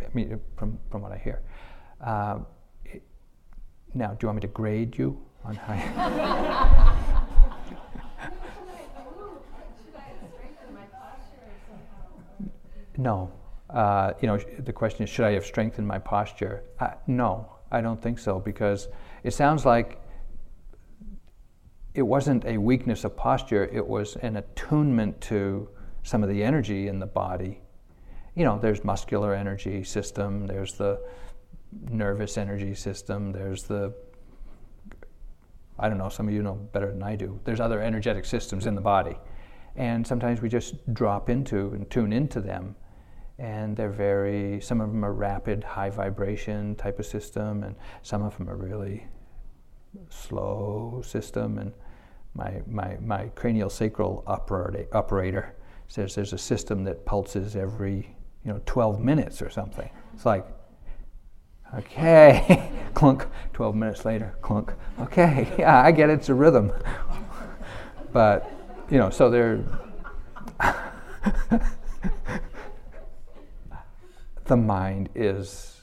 I 0.00 0.08
mean, 0.14 0.40
from, 0.56 0.78
from 0.90 1.02
what 1.02 1.12
I 1.12 1.18
hear. 1.18 1.42
Uh, 2.00 2.38
now, 3.94 4.08
do 4.08 4.18
you 4.22 4.28
want 4.28 4.36
me 4.36 4.40
to 4.42 4.48
grade 4.48 4.96
you 4.96 5.20
on 5.44 5.54
how? 5.54 6.98
No. 12.98 13.32
Uh, 13.70 14.12
you 14.20 14.28
know, 14.28 14.38
the 14.58 14.72
question 14.72 15.02
is, 15.02 15.10
should 15.10 15.24
I 15.24 15.32
have 15.32 15.46
strengthened 15.46 15.88
my 15.88 15.98
posture? 15.98 16.62
Uh, 16.78 16.90
no, 17.06 17.50
I 17.70 17.80
don't 17.80 18.00
think 18.00 18.18
so 18.18 18.38
because 18.38 18.88
it 19.22 19.32
sounds 19.32 19.64
like 19.64 19.98
it 21.94 22.02
wasn't 22.02 22.44
a 22.44 22.58
weakness 22.58 23.04
of 23.04 23.16
posture, 23.16 23.64
it 23.72 23.86
was 23.86 24.16
an 24.16 24.36
attunement 24.36 25.20
to 25.22 25.68
some 26.02 26.22
of 26.22 26.28
the 26.28 26.42
energy 26.42 26.88
in 26.88 26.98
the 26.98 27.06
body. 27.06 27.60
You 28.34 28.44
know, 28.44 28.58
there's 28.58 28.84
muscular 28.84 29.34
energy 29.34 29.84
system, 29.84 30.46
there's 30.46 30.74
the 30.74 31.00
nervous 31.90 32.38
energy 32.38 32.74
system, 32.74 33.32
there's 33.32 33.64
the 33.64 33.94
I 35.78 35.88
don't 35.88 35.98
know, 35.98 36.08
some 36.08 36.28
of 36.28 36.34
you 36.34 36.42
know 36.42 36.54
better 36.54 36.90
than 36.92 37.02
I 37.02 37.16
do. 37.16 37.40
There's 37.44 37.58
other 37.58 37.80
energetic 37.80 38.24
systems 38.24 38.66
in 38.66 38.74
the 38.74 38.80
body. 38.80 39.16
And 39.74 40.06
sometimes 40.06 40.40
we 40.42 40.48
just 40.48 40.94
drop 40.94 41.30
into 41.30 41.72
and 41.72 41.90
tune 41.90 42.12
into 42.12 42.40
them. 42.40 42.76
And 43.38 43.76
they're 43.76 43.90
very, 43.90 44.60
some 44.60 44.80
of 44.80 44.90
them 44.90 45.04
are 45.04 45.14
rapid, 45.14 45.64
high 45.64 45.90
vibration 45.90 46.76
type 46.76 46.98
of 46.98 47.06
system, 47.06 47.64
and 47.64 47.74
some 48.02 48.22
of 48.22 48.36
them 48.36 48.48
are 48.48 48.56
really 48.56 49.06
slow 50.10 51.02
system. 51.04 51.58
And 51.58 51.72
my, 52.34 52.62
my, 52.68 52.96
my 53.00 53.26
cranial 53.34 53.70
sacral 53.70 54.22
operator, 54.26 54.86
operator 54.92 55.56
says 55.88 56.14
there's 56.14 56.32
a 56.32 56.38
system 56.38 56.84
that 56.84 57.04
pulses 57.04 57.56
every 57.56 58.14
you 58.44 58.52
know 58.52 58.60
12 58.66 59.00
minutes 59.00 59.42
or 59.42 59.50
something. 59.50 59.88
It's 60.14 60.26
like, 60.26 60.46
okay, 61.78 62.70
clunk. 62.94 63.26
12 63.52 63.74
minutes 63.74 64.04
later, 64.04 64.34
clunk. 64.40 64.72
Okay, 65.00 65.52
yeah, 65.58 65.82
I 65.82 65.92
get 65.92 66.10
it. 66.10 66.14
It's 66.14 66.28
a 66.28 66.34
rhythm. 66.34 66.72
but 68.12 68.50
you 68.90 68.98
know, 68.98 69.10
so 69.10 69.30
they're. 69.30 69.64
the 74.44 74.56
mind 74.56 75.08
is 75.14 75.80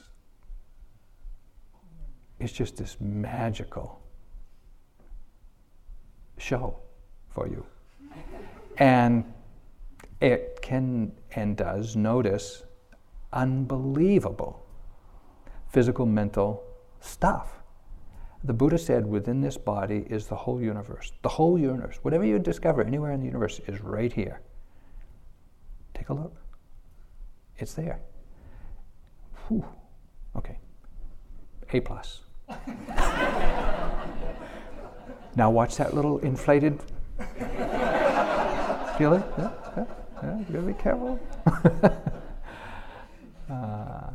it's 2.40 2.52
just 2.52 2.76
this 2.76 2.96
magical 3.00 4.00
show 6.38 6.78
for 7.28 7.46
you. 7.46 7.64
And 8.78 9.24
it 10.20 10.58
can 10.62 11.12
and 11.34 11.56
does 11.56 11.96
notice 11.96 12.62
unbelievable 13.32 14.66
physical, 15.70 16.06
mental 16.06 16.62
stuff. 17.00 17.60
The 18.42 18.52
Buddha 18.52 18.78
said 18.78 19.06
within 19.06 19.40
this 19.40 19.56
body 19.56 20.06
is 20.08 20.26
the 20.26 20.34
whole 20.34 20.60
universe. 20.60 21.12
The 21.22 21.28
whole 21.28 21.58
universe. 21.58 21.98
Whatever 22.02 22.24
you 22.24 22.38
discover 22.38 22.82
anywhere 22.82 23.12
in 23.12 23.20
the 23.20 23.26
universe 23.26 23.60
is 23.66 23.80
right 23.80 24.12
here. 24.12 24.40
Take 25.94 26.08
a 26.08 26.14
look. 26.14 26.34
It's 27.58 27.74
there. 27.74 28.00
Whew. 29.48 29.64
Okay. 30.36 30.58
A 31.72 31.80
plus. 31.80 32.22
now 35.36 35.50
watch 35.50 35.76
that 35.76 35.94
little 35.94 36.18
inflated 36.18 36.80
feeling. 38.98 39.22
Yeah, 39.38 39.52
yeah, 39.76 39.84
yeah. 40.22 40.38
You 40.38 40.44
gotta 40.52 40.66
be 40.66 40.72
careful. 40.74 41.20
uh, 43.50 44.10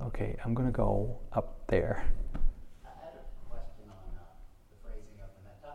okay, 0.00 0.36
I'm 0.44 0.54
gonna 0.54 0.70
go 0.70 1.18
up 1.32 1.66
there. 1.68 2.04
I 2.84 2.88
had 3.00 3.14
a 3.14 3.24
question 3.48 3.88
on 3.90 4.18
uh, 4.18 4.24
the 4.70 4.76
phrasing 4.82 5.18
of 5.22 5.30
the 5.36 5.42
metta 5.48 5.72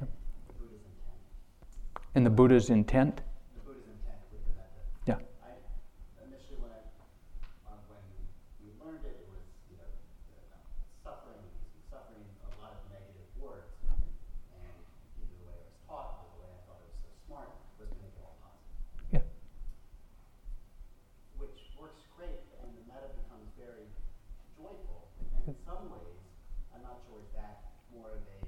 and 0.00 0.08
the 0.48 0.50
Buddha's 0.58 0.84
intent. 0.84 1.20
And 2.14 2.26
the 2.26 2.30
Buddha's 2.30 2.70
intent. 2.70 3.16
The 3.56 3.62
Buddha's 3.64 3.88
intent 3.88 4.20
with 4.32 4.44
the 4.44 4.54
metta. 4.56 4.80
Yeah. 5.06 5.20
I 5.44 5.52
initially 6.24 6.58
when 6.60 6.72
I 6.72 6.80
uh, 7.68 7.76
when 7.88 8.00
we 8.60 8.72
learned 8.80 9.04
it, 9.04 9.16
it 9.20 9.28
was 9.28 9.44
you 9.68 9.76
know 9.76 9.88
uh, 10.52 10.60
suffering, 11.04 11.40
using 11.64 11.84
suffering, 11.92 12.24
a 12.44 12.50
lot 12.60 12.76
of 12.76 12.82
negative 12.88 13.28
words, 13.40 13.68
and 13.88 14.72
either 15.16 15.34
the 15.40 15.44
way 15.48 15.56
I 15.56 15.64
was 15.64 15.76
taught 15.88 16.24
or 16.24 16.26
the 16.36 16.38
way 16.44 16.50
I 16.52 16.60
thought 16.68 16.80
it 16.80 16.88
was 16.88 17.00
so 17.04 17.10
smart 17.28 17.48
was 17.80 17.88
to 17.92 17.96
make 18.00 18.12
it 18.16 18.24
all 18.24 18.36
positive. 18.40 18.76
Yeah. 19.12 19.24
which 21.40 21.58
works 21.80 22.02
great, 22.16 22.44
and 22.62 22.70
the 22.76 22.84
metta 22.86 23.08
becomes 23.18 23.48
very 23.58 23.88
joyful. 24.62 25.10
And 25.34 25.42
in 25.50 25.58
some 25.66 25.90
ways, 25.90 26.22
I'm 26.70 26.86
not 26.86 27.02
sure 27.10 27.18
if 27.18 27.34
that 27.34 27.82
more 27.90 28.14
of 28.14 28.22
a 28.22 28.46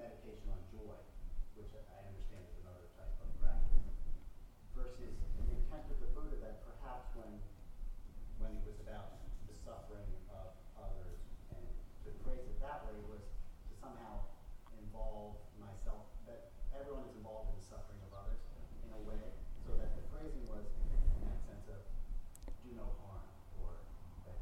meditation 0.00 0.48
on 0.48 0.64
joy, 0.72 0.96
which 1.60 1.68
I 1.76 1.84
I 1.92 2.08
understand 2.08 2.40
is 2.48 2.56
another 2.64 2.88
type 2.96 3.12
of 3.20 3.28
practice, 3.36 3.84
versus 4.72 5.12
the 5.12 5.44
intent 5.52 5.84
of 5.92 6.00
the 6.00 6.08
Buddha 6.16 6.40
that 6.40 6.64
perhaps 6.64 7.12
when 7.12 7.36
when 8.40 8.56
it 8.56 8.64
was 8.64 8.80
about 8.80 9.20
the 9.44 9.52
suffering 9.60 10.08
of 10.32 10.56
others, 10.80 11.20
and 11.52 11.60
to 12.08 12.10
phrase 12.24 12.40
it 12.40 12.56
that 12.64 12.88
way 12.88 12.96
was 13.04 13.20
to 13.68 13.76
somehow 13.76 14.24
involve 14.80 15.36
myself, 15.60 16.08
that 16.24 16.56
everyone 16.72 17.04
is 17.04 17.12
involved 17.20 17.52
in 17.52 17.60
the 17.60 17.66
suffering 17.68 18.00
of 18.08 18.16
others 18.16 18.40
in 18.80 18.88
a 18.96 19.00
way, 19.04 19.36
so 19.68 19.76
that 19.76 19.92
the 19.92 20.04
phrasing 20.08 20.48
was 20.48 20.64
in 21.20 21.28
that 21.28 21.36
sense 21.44 21.68
of 21.68 21.84
do 22.64 22.72
no 22.72 22.88
harm, 23.04 23.28
or 23.60 23.84
that 24.24 24.40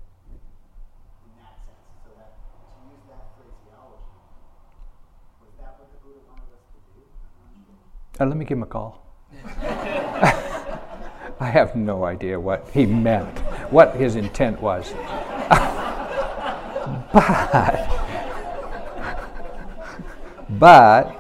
in 1.26 1.35
that 1.43 1.59
sense, 1.66 1.83
so 2.07 2.14
that 2.14 2.39
to 2.39 2.87
use 2.87 3.03
that 3.11 3.35
phraseology, 3.35 4.14
was 5.43 5.51
that 5.59 5.74
what 5.74 5.91
the 5.91 5.98
Buddha 5.98 5.98
wanted 5.98 5.98
Uh, 8.21 8.27
let 8.27 8.37
me 8.37 8.45
give 8.45 8.59
him 8.59 8.65
a 8.65 8.67
call. 8.67 9.07
I 11.41 11.47
have 11.47 11.77
no 11.77 12.05
idea 12.05 12.39
what 12.41 12.69
he 12.73 12.85
meant, 12.85 13.39
what 13.71 13.95
his 13.95 14.17
intent 14.17 14.61
was. 14.61 14.93
but, 17.13 17.89
but, 20.59 21.17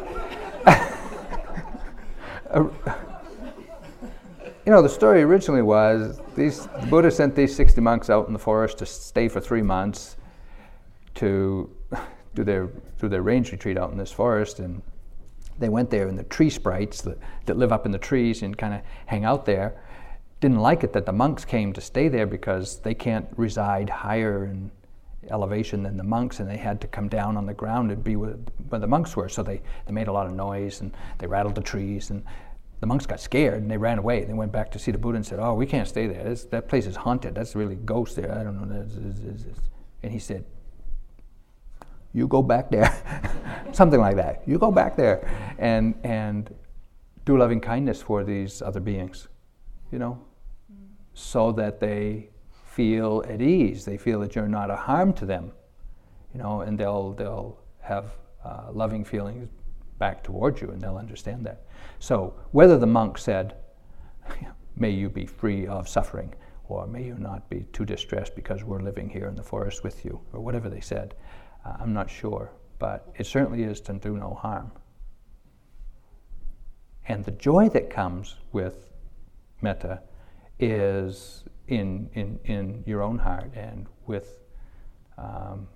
uh, 2.50 2.68
you 4.66 4.72
know, 4.72 4.82
the 4.82 4.88
story 4.88 5.22
originally 5.22 5.62
was 5.62 6.20
these 6.34 6.66
the 6.66 6.86
Buddha 6.88 7.10
sent 7.10 7.34
these 7.36 7.54
60 7.54 7.80
monks 7.80 8.10
out 8.10 8.26
in 8.26 8.32
the 8.32 8.38
forest 8.38 8.78
to 8.78 8.86
stay 8.86 9.28
for 9.28 9.40
three 9.40 9.62
months 9.62 10.16
to 11.14 11.70
do 12.34 12.44
their 12.44 12.68
do 12.98 13.08
their 13.08 13.22
rains 13.22 13.50
retreat 13.52 13.78
out 13.78 13.90
in 13.90 13.98
this 13.98 14.12
forest 14.12 14.58
and 14.58 14.82
they 15.58 15.68
went 15.68 15.90
there 15.90 16.08
and 16.08 16.18
the 16.18 16.24
tree 16.24 16.50
sprites 16.50 17.02
that, 17.02 17.18
that 17.46 17.56
live 17.56 17.72
up 17.72 17.84
in 17.84 17.92
the 17.92 17.98
trees 17.98 18.42
and 18.42 18.56
kind 18.56 18.74
of 18.74 18.80
hang 19.06 19.24
out 19.24 19.44
there 19.44 19.80
didn't 20.40 20.60
like 20.60 20.84
it 20.84 20.92
that 20.92 21.04
the 21.04 21.12
monks 21.12 21.44
came 21.44 21.72
to 21.72 21.80
stay 21.80 22.08
there 22.08 22.26
because 22.26 22.78
they 22.80 22.94
can't 22.94 23.26
reside 23.36 23.90
higher 23.90 24.44
in 24.44 24.70
elevation 25.30 25.82
than 25.82 25.96
the 25.96 26.04
monks 26.04 26.40
and 26.40 26.48
they 26.48 26.56
had 26.56 26.80
to 26.80 26.86
come 26.86 27.08
down 27.08 27.36
on 27.36 27.44
the 27.44 27.52
ground 27.52 27.90
and 27.90 28.04
be 28.04 28.16
where, 28.16 28.36
where 28.68 28.80
the 28.80 28.86
monks 28.86 29.16
were 29.16 29.28
so 29.28 29.42
they, 29.42 29.60
they 29.86 29.92
made 29.92 30.08
a 30.08 30.12
lot 30.12 30.26
of 30.26 30.32
noise 30.32 30.80
and 30.80 30.92
they 31.18 31.26
rattled 31.26 31.54
the 31.54 31.60
trees 31.60 32.10
and 32.10 32.24
the 32.80 32.86
monks 32.86 33.06
got 33.06 33.20
scared 33.20 33.60
and 33.60 33.70
they 33.70 33.76
ran 33.76 33.98
away. 33.98 34.24
They 34.24 34.34
went 34.34 34.52
back 34.52 34.70
to 34.72 34.78
see 34.78 34.92
the 34.92 34.98
Buddha 34.98 35.16
and 35.16 35.26
said, 35.26 35.40
"Oh, 35.40 35.54
we 35.54 35.66
can't 35.66 35.88
stay 35.88 36.06
there. 36.06 36.32
That 36.50 36.68
place 36.68 36.86
is 36.86 36.94
haunted. 36.94 37.34
That's 37.34 37.56
really 37.56 37.74
ghosts 37.74 38.14
there. 38.14 38.32
I 38.32 38.44
don't 38.44 38.56
know." 38.56 38.86
And 40.02 40.12
he 40.12 40.18
said, 40.18 40.44
"You 42.12 42.26
go 42.26 42.42
back 42.42 42.70
there, 42.70 42.92
something 43.72 44.00
like 44.00 44.16
that. 44.16 44.42
You 44.46 44.58
go 44.58 44.70
back 44.70 44.96
there, 44.96 45.28
and 45.58 45.94
and 46.04 46.54
do 47.24 47.36
loving 47.36 47.60
kindness 47.60 48.02
for 48.02 48.24
these 48.24 48.62
other 48.62 48.80
beings, 48.80 49.28
you 49.92 49.98
know, 49.98 50.18
so 51.14 51.52
that 51.52 51.80
they 51.80 52.30
feel 52.64 53.22
at 53.28 53.42
ease. 53.42 53.84
They 53.84 53.96
feel 53.96 54.20
that 54.20 54.34
you're 54.34 54.48
not 54.48 54.70
a 54.70 54.76
harm 54.76 55.12
to 55.14 55.26
them, 55.26 55.52
you 56.32 56.40
know, 56.40 56.62
and 56.62 56.78
they'll 56.78 57.12
they'll 57.12 57.58
have 57.80 58.06
uh, 58.44 58.68
loving 58.72 59.04
feelings 59.04 59.48
back 59.98 60.22
towards 60.22 60.60
you, 60.60 60.70
and 60.70 60.80
they'll 60.80 60.96
understand 60.96 61.44
that." 61.46 61.62
So, 61.98 62.34
whether 62.52 62.78
the 62.78 62.86
monk 62.86 63.18
said, 63.18 63.56
May 64.76 64.90
you 64.90 65.08
be 65.08 65.26
free 65.26 65.66
of 65.66 65.88
suffering, 65.88 66.34
or 66.68 66.86
may 66.86 67.04
you 67.04 67.16
not 67.18 67.48
be 67.50 67.66
too 67.72 67.84
distressed 67.84 68.36
because 68.36 68.62
we're 68.62 68.80
living 68.80 69.08
here 69.08 69.26
in 69.26 69.34
the 69.34 69.42
forest 69.42 69.82
with 69.82 70.04
you, 70.04 70.20
or 70.32 70.40
whatever 70.40 70.68
they 70.68 70.80
said, 70.80 71.14
I'm 71.80 71.92
not 71.92 72.10
sure. 72.10 72.52
But 72.78 73.12
it 73.16 73.26
certainly 73.26 73.64
is 73.64 73.80
to 73.82 73.92
do 73.94 74.16
no 74.16 74.34
harm. 74.34 74.70
And 77.08 77.24
the 77.24 77.32
joy 77.32 77.68
that 77.70 77.90
comes 77.90 78.36
with 78.52 78.90
metta 79.62 80.02
is 80.58 81.44
in, 81.68 82.10
in, 82.14 82.38
in 82.44 82.84
your 82.86 83.02
own 83.02 83.18
heart 83.18 83.50
and 83.54 83.86
with, 84.06 84.38
um, 85.16 85.68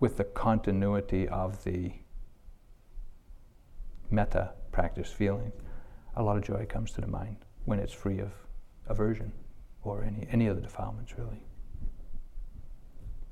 with 0.00 0.16
the 0.16 0.24
continuity 0.24 1.26
of 1.28 1.62
the 1.64 1.92
metta 4.10 4.50
practice 4.72 5.10
feeling, 5.10 5.52
a 6.16 6.22
lot 6.22 6.36
of 6.36 6.42
joy 6.42 6.66
comes 6.66 6.92
to 6.92 7.00
the 7.00 7.06
mind 7.06 7.36
when 7.64 7.78
it's 7.78 7.92
free 7.92 8.20
of 8.20 8.32
aversion 8.88 9.32
or 9.82 10.02
any, 10.04 10.26
any 10.30 10.48
other 10.48 10.60
defilements, 10.60 11.16
really. 11.16 11.42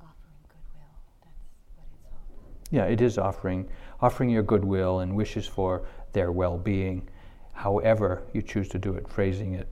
Offering 0.01 0.41
goodwill, 0.49 0.97
that's 1.23 1.41
what 1.75 1.87
it's 1.93 2.05
all 2.13 2.25
Yeah, 2.71 2.85
it 2.87 3.01
is 3.01 3.17
offering, 3.19 3.69
offering 4.01 4.31
your 4.31 4.43
goodwill 4.43 5.01
and 5.01 5.15
wishes 5.15 5.47
for 5.47 5.87
their 6.13 6.33
well 6.33 6.59
being, 6.59 7.09
however 7.53 8.23
you 8.33 8.43
choose 8.43 8.69
to 8.71 8.79
do 8.79 8.95
it, 8.95 9.09
phrasing 9.09 9.55
it 9.55 9.69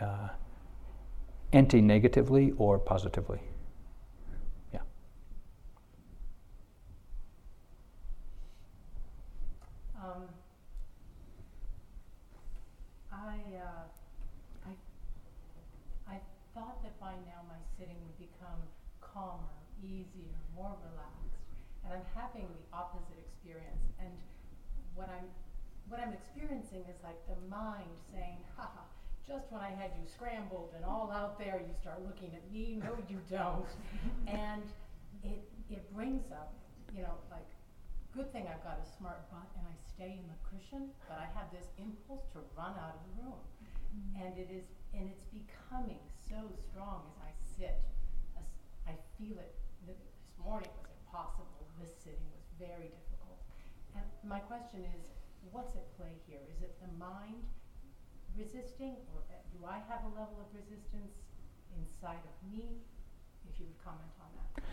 uh, 0.00 0.28
anti 1.52 1.80
negatively 1.80 2.52
or 2.56 2.78
positively. 2.78 3.40
what 25.92 26.00
I'm 26.00 26.16
experiencing 26.16 26.88
is 26.88 26.96
like 27.04 27.20
the 27.28 27.36
mind 27.62 27.94
saying, 28.10 28.42
"Ha! 28.58 28.66
just 29.22 29.46
when 29.54 29.62
I 29.62 29.70
had 29.70 29.94
you 29.94 30.04
scrambled 30.10 30.74
and 30.74 30.84
all 30.84 31.10
out 31.14 31.38
there, 31.38 31.62
you 31.62 31.74
start 31.78 32.02
looking 32.02 32.34
at 32.34 32.42
me. 32.50 32.82
No, 32.82 32.98
you 33.06 33.22
don't. 33.30 33.70
and 34.26 34.66
it, 35.22 35.46
it 35.70 35.86
brings 35.94 36.26
up, 36.34 36.52
you 36.90 37.02
know, 37.06 37.14
like, 37.30 37.46
good 38.10 38.28
thing 38.34 38.50
I've 38.50 38.62
got 38.66 38.82
a 38.82 38.88
smart 38.98 39.30
butt 39.30 39.46
and 39.56 39.64
I 39.64 39.76
stay 39.94 40.18
in 40.18 40.26
the 40.26 40.38
cushion, 40.50 40.90
but 41.06 41.22
I 41.22 41.30
have 41.38 41.48
this 41.54 41.70
impulse 41.78 42.26
to 42.34 42.42
run 42.58 42.74
out 42.74 42.98
of 42.98 43.02
the 43.08 43.14
room. 43.22 43.40
Mm-hmm. 43.40 44.26
And 44.26 44.32
it 44.36 44.50
is, 44.50 44.66
and 44.90 45.06
it's 45.06 45.24
becoming 45.30 46.02
so 46.28 46.50
strong 46.66 47.06
as 47.14 47.16
I 47.22 47.32
sit. 47.46 47.78
As 48.36 48.48
I 48.90 48.98
feel 49.16 49.38
it. 49.38 49.54
This 49.86 50.02
morning 50.38 50.70
was 50.82 50.90
impossible. 51.06 51.62
This 51.78 51.94
sitting 52.02 52.26
was 52.34 52.44
very 52.58 52.90
difficult. 52.90 53.38
And 53.94 54.04
my 54.26 54.38
question 54.38 54.82
is, 54.82 55.21
what's 55.50 55.74
at 55.74 55.96
play 55.96 56.12
here? 56.28 56.40
Is 56.54 56.62
it 56.62 56.76
the 56.80 56.88
mind 56.98 57.42
resisting, 58.36 58.96
or 59.12 59.20
uh, 59.30 59.34
do 59.52 59.66
I 59.66 59.78
have 59.88 60.04
a 60.04 60.08
level 60.08 60.36
of 60.40 60.46
resistance 60.54 61.12
inside 61.76 62.20
of 62.24 62.52
me? 62.52 62.76
If 63.50 63.58
you 63.58 63.66
would 63.66 63.84
comment 63.84 64.12
on 64.20 64.28
that. 64.36 64.64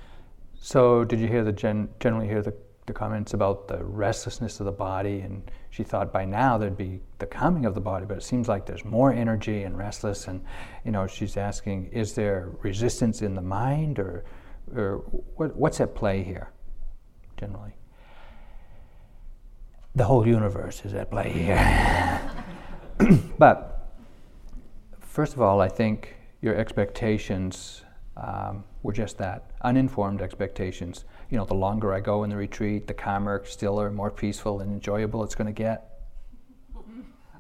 So, 0.62 1.04
did 1.04 1.20
you 1.20 1.28
hear 1.28 1.44
the 1.44 1.52
gen- 1.52 1.90
generally 2.00 2.28
hear 2.28 2.42
the, 2.42 2.54
the 2.86 2.94
comments 2.94 3.34
about 3.34 3.68
the 3.68 3.84
restlessness 3.84 4.60
of 4.60 4.66
the 4.66 4.72
body? 4.72 5.22
And 5.22 5.50
she 5.70 5.84
thought 5.84 6.14
by 6.14 6.26
now 6.26 6.58
there'd 6.58 6.78
be 6.78 7.02
the 7.18 7.26
calming 7.26 7.66
of 7.66 7.74
the 7.74 7.82
body, 7.82 8.06
but 8.06 8.18
it 8.18 8.24
seems 8.24 8.48
like 8.48 8.66
there's 8.66 8.86
more 8.86 9.12
energy 9.12 9.64
and 9.64 9.78
restless. 9.78 10.28
And 10.28 10.44
you 10.86 10.92
know, 10.92 11.08
she's 11.08 11.36
asking, 11.38 11.88
is 11.88 12.14
there 12.14 12.52
resistance 12.62 13.22
in 13.22 13.36
the 13.36 13.42
mind, 13.42 14.00
or 14.00 14.24
or 14.76 14.98
what, 15.36 15.56
what's 15.56 15.82
at 15.82 15.96
play 15.96 16.24
here, 16.24 16.52
generally? 17.38 17.74
The 19.96 20.04
whole 20.04 20.28
universe 20.28 20.86
is 20.86 20.94
at 20.94 21.10
play 21.10 21.32
here. 21.32 22.22
but 23.38 23.94
first 25.00 25.34
of 25.34 25.42
all, 25.42 25.62
I 25.62 25.68
think 25.68 26.16
your 26.42 26.56
expectations 26.56 27.84
um, 28.16 28.64
were 28.84 28.94
just 28.94 29.18
that 29.18 29.52
uninformed 29.62 30.22
expectations. 30.22 31.06
You 31.30 31.38
know, 31.38 31.46
the 31.46 31.56
longer 31.56 31.94
I 31.94 32.00
go 32.00 32.24
in 32.24 32.30
the 32.30 32.36
retreat, 32.36 32.88
the 32.88 32.94
calmer, 32.94 33.44
stiller, 33.46 33.90
more 33.92 34.12
peaceful, 34.12 34.62
and 34.62 34.72
enjoyable 34.72 35.24
it's 35.24 35.36
going 35.36 35.48
to 35.48 35.54
get. 35.54 35.86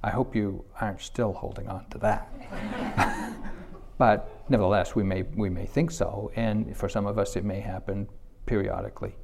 I 0.01 0.09
hope 0.09 0.35
you 0.35 0.63
aren't 0.79 1.01
still 1.01 1.33
holding 1.33 1.67
on 1.67 1.85
to 1.89 1.97
that. 1.99 3.35
but 3.97 4.43
nevertheless, 4.47 4.95
we 4.95 5.03
may, 5.03 5.23
we 5.23 5.49
may 5.49 5.65
think 5.65 5.91
so, 5.91 6.31
and 6.35 6.75
for 6.75 6.87
some 6.87 7.05
of 7.05 7.19
us, 7.19 7.35
it 7.35 7.43
may 7.43 7.59
happen 7.59 8.07
periodically. 8.45 9.15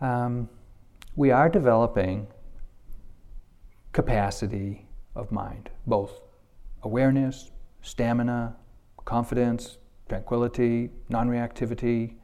Um, 0.00 0.48
we 1.14 1.30
are 1.30 1.48
developing 1.48 2.26
capacity 3.92 4.86
of 5.14 5.30
mind, 5.30 5.68
both 5.86 6.22
awareness, 6.82 7.50
stamina, 7.82 8.56
confidence, 9.04 9.78
tranquility, 10.08 10.90
non 11.08 11.28
reactivity, 11.28 12.14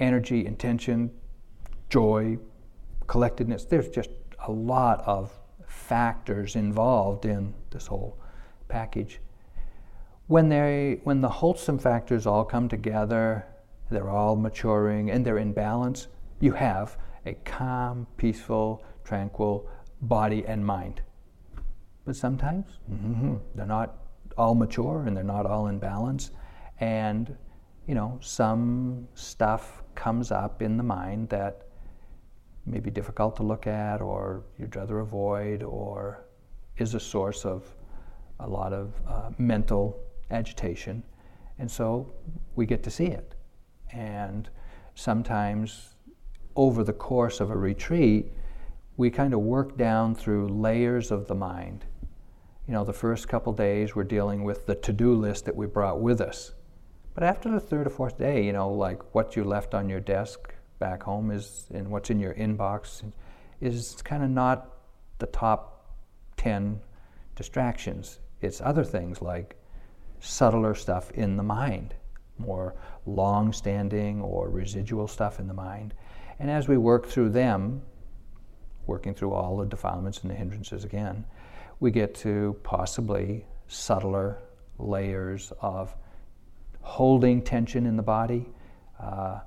energy, 0.00 0.46
intention, 0.46 1.10
joy, 1.90 2.38
collectedness. 3.06 3.66
There's 3.66 3.88
just 3.88 4.10
a 4.46 4.50
lot 4.50 5.02
of 5.06 5.38
factors 5.66 6.56
involved 6.56 7.26
in 7.26 7.52
this 7.70 7.86
whole 7.86 8.18
package. 8.68 9.20
When, 10.28 10.48
they, 10.48 11.00
when 11.04 11.20
the 11.20 11.28
wholesome 11.28 11.78
factors 11.78 12.26
all 12.26 12.44
come 12.44 12.68
together, 12.68 13.46
they're 13.90 14.08
all 14.08 14.36
maturing 14.36 15.10
and 15.10 15.24
they're 15.24 15.38
in 15.38 15.52
balance, 15.52 16.08
you 16.40 16.52
have 16.52 16.96
a 17.26 17.34
calm, 17.44 18.06
peaceful, 18.16 18.84
tranquil 19.04 19.68
body 20.02 20.44
and 20.46 20.64
mind. 20.64 21.02
But 22.04 22.16
sometimes 22.16 22.66
mm-hmm, 22.90 23.36
they're 23.54 23.66
not 23.66 23.96
all 24.36 24.54
mature 24.54 25.04
and 25.06 25.16
they're 25.16 25.24
not 25.24 25.46
all 25.46 25.68
in 25.68 25.78
balance. 25.78 26.30
And, 26.80 27.36
you 27.86 27.94
know, 27.94 28.18
some 28.20 29.08
stuff 29.14 29.82
comes 29.94 30.30
up 30.30 30.60
in 30.60 30.76
the 30.76 30.82
mind 30.82 31.28
that 31.30 31.68
may 32.66 32.80
be 32.80 32.90
difficult 32.90 33.36
to 33.36 33.42
look 33.42 33.66
at 33.66 34.00
or 34.00 34.42
you'd 34.58 34.74
rather 34.74 35.00
avoid 35.00 35.62
or 35.62 36.26
is 36.78 36.94
a 36.94 37.00
source 37.00 37.44
of 37.44 37.64
a 38.40 38.48
lot 38.48 38.72
of 38.72 38.92
uh, 39.08 39.30
mental 39.38 39.98
agitation. 40.30 41.02
And 41.58 41.70
so 41.70 42.12
we 42.56 42.66
get 42.66 42.82
to 42.82 42.90
see 42.90 43.06
it. 43.06 43.34
And 43.92 44.48
sometimes 44.94 45.93
over 46.56 46.84
the 46.84 46.92
course 46.92 47.40
of 47.40 47.50
a 47.50 47.56
retreat, 47.56 48.32
we 48.96 49.10
kind 49.10 49.34
of 49.34 49.40
work 49.40 49.76
down 49.76 50.14
through 50.14 50.48
layers 50.48 51.10
of 51.10 51.26
the 51.26 51.34
mind. 51.34 51.84
You 52.66 52.72
know, 52.74 52.84
the 52.84 52.92
first 52.92 53.28
couple 53.28 53.52
days 53.52 53.94
we're 53.94 54.04
dealing 54.04 54.44
with 54.44 54.66
the 54.66 54.74
to 54.76 54.92
do 54.92 55.14
list 55.14 55.44
that 55.44 55.56
we 55.56 55.66
brought 55.66 56.00
with 56.00 56.20
us. 56.20 56.52
But 57.14 57.24
after 57.24 57.50
the 57.50 57.60
third 57.60 57.86
or 57.86 57.90
fourth 57.90 58.18
day, 58.18 58.44
you 58.44 58.52
know, 58.52 58.70
like 58.70 59.14
what 59.14 59.36
you 59.36 59.44
left 59.44 59.74
on 59.74 59.88
your 59.88 60.00
desk 60.00 60.54
back 60.78 61.02
home 61.02 61.30
is, 61.30 61.66
and 61.72 61.88
what's 61.88 62.10
in 62.10 62.18
your 62.18 62.34
inbox 62.34 63.02
is 63.60 63.96
kind 64.02 64.22
of 64.22 64.30
not 64.30 64.70
the 65.18 65.26
top 65.26 65.94
10 66.36 66.80
distractions. 67.36 68.18
It's 68.40 68.60
other 68.60 68.84
things 68.84 69.22
like 69.22 69.56
subtler 70.20 70.74
stuff 70.74 71.10
in 71.12 71.36
the 71.36 71.42
mind, 71.42 71.94
more 72.38 72.74
long 73.06 73.52
standing 73.52 74.20
or 74.20 74.48
residual 74.48 75.06
stuff 75.06 75.38
in 75.38 75.46
the 75.46 75.54
mind. 75.54 75.94
And 76.38 76.50
as 76.50 76.68
we 76.68 76.76
work 76.76 77.06
through 77.06 77.30
them, 77.30 77.82
working 78.86 79.14
through 79.14 79.32
all 79.32 79.56
the 79.56 79.66
defilements 79.66 80.20
and 80.22 80.30
the 80.30 80.34
hindrances 80.34 80.84
again, 80.84 81.24
we 81.80 81.90
get 81.90 82.14
to 82.16 82.56
possibly 82.62 83.46
subtler 83.66 84.42
layers 84.78 85.52
of 85.60 85.94
holding 86.80 87.42
tension 87.42 87.86
in 87.86 87.96
the 87.96 88.02
body, 88.02 88.46
uh, 89.00 89.40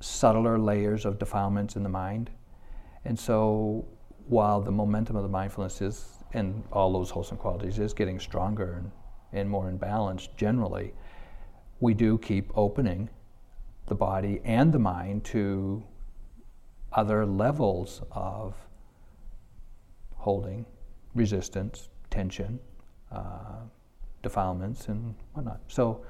subtler 0.00 0.58
layers 0.58 1.04
of 1.04 1.18
defilements 1.18 1.76
in 1.76 1.82
the 1.82 1.88
mind. 1.88 2.30
And 3.04 3.18
so, 3.18 3.86
while 4.28 4.60
the 4.60 4.70
momentum 4.70 5.16
of 5.16 5.22
the 5.22 5.28
mindfulness 5.28 5.80
is, 5.80 6.18
and 6.32 6.62
all 6.72 6.92
those 6.92 7.10
wholesome 7.10 7.36
qualities, 7.36 7.78
is 7.78 7.92
getting 7.92 8.20
stronger 8.20 8.74
and, 8.74 8.90
and 9.32 9.50
more 9.50 9.68
in 9.68 9.76
balance 9.76 10.28
generally, 10.36 10.94
we 11.80 11.94
do 11.94 12.18
keep 12.18 12.56
opening 12.56 13.10
the 13.86 13.94
body 13.94 14.40
and 14.44 14.72
the 14.72 14.78
mind 14.78 15.24
to 15.24 15.82
other 16.92 17.24
levels 17.26 18.02
of 18.10 18.54
holding, 20.16 20.64
resistance, 21.14 21.88
tension, 22.10 22.60
uh, 23.10 23.60
defilements, 24.22 24.88
and 24.88 25.14
whatnot. 25.32 25.60
So, 25.68 26.04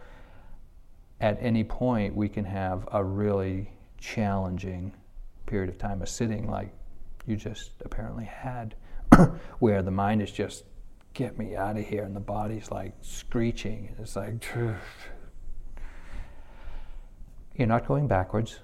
at 1.21 1.39
any 1.41 1.65
point, 1.65 2.15
we 2.15 2.29
can 2.29 2.45
have 2.45 2.89
a 2.93 3.03
really 3.03 3.71
challenging 3.99 4.93
period 5.47 5.71
of 5.71 5.79
time 5.79 6.03
of 6.03 6.09
sitting 6.09 6.49
like 6.49 6.75
you 7.27 7.37
just 7.37 7.73
apparently 7.85 8.25
had, 8.25 8.75
where 9.61 9.83
the 9.83 9.91
mind 9.91 10.21
is 10.21 10.33
just, 10.33 10.65
get 11.15 11.39
me 11.39 11.55
out 11.55 11.77
of 11.77 11.87
here, 11.87 12.05
and 12.05 12.17
the 12.17 12.21
body's 12.21 12.71
like 12.71 12.93
screeching. 13.03 13.95
It's 13.99 14.17
like, 14.17 14.45
you're 17.57 17.69
not 17.69 17.87
going 17.87 18.09
backwards, 18.09 18.61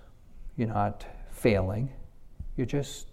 you're 0.57 0.68
not 0.68 1.07
failing, 1.30 1.91
you're 2.57 2.66
just 2.66 3.12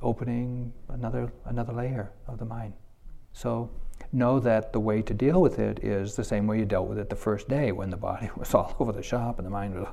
opening 0.00 0.72
another, 0.88 1.32
another 1.46 1.72
layer 1.72 2.12
of 2.26 2.38
the 2.38 2.44
mind. 2.44 2.72
So 3.32 3.70
know 4.12 4.40
that 4.40 4.72
the 4.72 4.80
way 4.80 5.02
to 5.02 5.12
deal 5.12 5.40
with 5.40 5.58
it 5.58 5.84
is 5.84 6.14
the 6.14 6.24
same 6.24 6.46
way 6.46 6.58
you 6.58 6.64
dealt 6.64 6.88
with 6.88 6.98
it 6.98 7.10
the 7.10 7.16
first 7.16 7.48
day 7.48 7.72
when 7.72 7.90
the 7.90 7.96
body 7.96 8.30
was 8.36 8.54
all 8.54 8.74
over 8.78 8.92
the 8.92 9.02
shop 9.02 9.38
and 9.38 9.46
the 9.46 9.50
mind 9.50 9.74
was, 9.74 9.88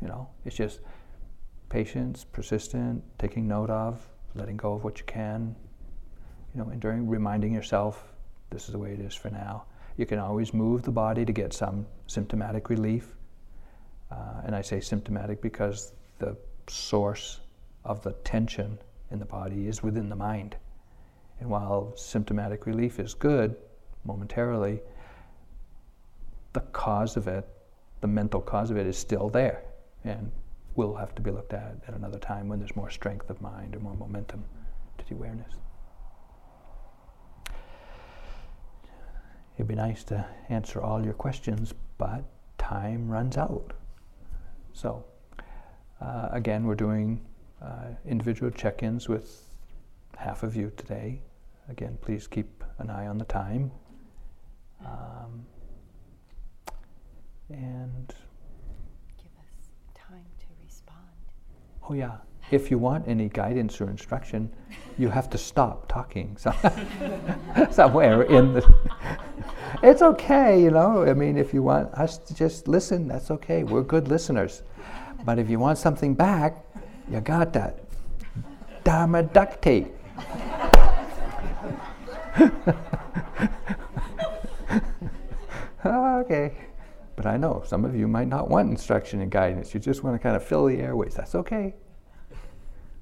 you 0.00 0.08
know, 0.08 0.28
it's 0.44 0.56
just 0.56 0.80
patience, 1.68 2.24
persistent, 2.24 3.02
taking 3.18 3.46
note 3.46 3.70
of, 3.70 4.08
letting 4.34 4.56
go 4.56 4.74
of 4.74 4.84
what 4.84 4.98
you 4.98 5.04
can, 5.04 5.54
you 6.54 6.60
know, 6.62 6.70
enduring, 6.70 7.06
reminding 7.06 7.52
yourself 7.52 8.12
this 8.50 8.66
is 8.66 8.72
the 8.72 8.78
way 8.78 8.92
it 8.92 9.00
is 9.00 9.14
for 9.14 9.30
now. 9.30 9.64
You 9.96 10.06
can 10.06 10.18
always 10.18 10.52
move 10.52 10.82
the 10.82 10.90
body 10.90 11.24
to 11.24 11.32
get 11.32 11.52
some 11.52 11.86
symptomatic 12.06 12.68
relief. 12.68 13.14
Uh, 14.10 14.42
and 14.44 14.54
I 14.54 14.62
say 14.62 14.80
symptomatic 14.80 15.40
because 15.40 15.92
the 16.18 16.36
source 16.68 17.40
of 17.84 18.02
the 18.02 18.12
tension 18.24 18.78
in 19.10 19.18
the 19.18 19.24
body 19.24 19.66
is 19.66 19.82
within 19.82 20.08
the 20.08 20.16
mind. 20.16 20.56
And 21.40 21.48
while 21.48 21.94
symptomatic 21.96 22.66
relief 22.66 22.98
is 22.98 23.14
good 23.14 23.56
momentarily, 24.04 24.80
the 26.52 26.60
cause 26.60 27.16
of 27.16 27.28
it, 27.28 27.48
the 28.00 28.06
mental 28.06 28.40
cause 28.40 28.70
of 28.70 28.76
it, 28.76 28.86
is 28.86 28.96
still 28.98 29.28
there 29.28 29.62
and 30.04 30.30
will 30.74 30.94
have 30.94 31.14
to 31.14 31.22
be 31.22 31.30
looked 31.30 31.52
at 31.52 31.76
at 31.86 31.94
another 31.94 32.18
time 32.18 32.48
when 32.48 32.58
there's 32.58 32.76
more 32.76 32.90
strength 32.90 33.30
of 33.30 33.40
mind 33.40 33.74
or 33.74 33.80
more 33.80 33.94
momentum 33.94 34.44
to 34.98 35.04
the 35.08 35.14
awareness. 35.14 35.52
It'd 39.56 39.68
be 39.68 39.74
nice 39.74 40.04
to 40.04 40.26
answer 40.48 40.80
all 40.80 41.04
your 41.04 41.12
questions, 41.12 41.74
but 41.98 42.24
time 42.56 43.10
runs 43.10 43.36
out. 43.36 43.74
So, 44.72 45.04
uh, 46.00 46.28
again, 46.32 46.64
we're 46.64 46.74
doing 46.74 47.20
uh, 47.62 47.88
individual 48.06 48.50
check 48.50 48.82
ins 48.82 49.08
with 49.08 49.44
half 50.16 50.42
of 50.42 50.56
you 50.56 50.72
today. 50.76 51.22
Again, 51.68 51.98
please 52.00 52.26
keep 52.26 52.64
an 52.78 52.90
eye 52.90 53.06
on 53.06 53.18
the 53.18 53.24
time. 53.24 53.70
Um, 54.84 55.44
and 57.50 58.14
Give 59.18 59.32
us 59.38 59.70
time 59.94 60.24
to 60.40 60.46
respond. 60.64 60.98
oh, 61.88 61.94
yeah, 61.94 62.16
if 62.52 62.70
you 62.70 62.78
want 62.78 63.06
any 63.06 63.28
guidance 63.28 63.80
or 63.80 63.88
instruction, 63.88 64.50
you 64.98 65.08
have 65.08 65.30
to 65.30 65.38
stop 65.38 65.88
talking 65.88 66.36
so 66.38 66.52
somewhere 67.70 68.22
in 68.22 68.54
the. 68.54 68.74
it's 69.82 70.02
okay, 70.02 70.62
you 70.62 70.70
know. 70.70 71.04
I 71.04 71.14
mean, 71.14 71.36
if 71.36 71.54
you 71.54 71.62
want 71.62 71.92
us 71.94 72.18
to 72.18 72.34
just 72.34 72.68
listen, 72.68 73.08
that's 73.08 73.30
okay. 73.30 73.62
We're 73.64 73.82
good 73.82 74.08
listeners. 74.08 74.62
But 75.24 75.38
if 75.38 75.48
you 75.50 75.58
want 75.58 75.78
something 75.78 76.14
back, 76.14 76.64
you 77.10 77.20
got 77.20 77.52
that. 77.52 77.84
Dharma 78.84 79.22
duct 79.22 79.62
tape. 79.62 79.88
okay. 85.84 86.56
But 87.16 87.26
I 87.26 87.36
know 87.36 87.62
some 87.66 87.84
of 87.84 87.94
you 87.94 88.08
might 88.08 88.28
not 88.28 88.48
want 88.48 88.70
instruction 88.70 89.20
and 89.20 89.30
guidance. 89.30 89.74
You 89.74 89.80
just 89.80 90.02
want 90.02 90.14
to 90.16 90.18
kind 90.18 90.36
of 90.36 90.42
fill 90.44 90.66
the 90.66 90.78
airways. 90.78 91.14
That's 91.14 91.34
okay. 91.34 91.74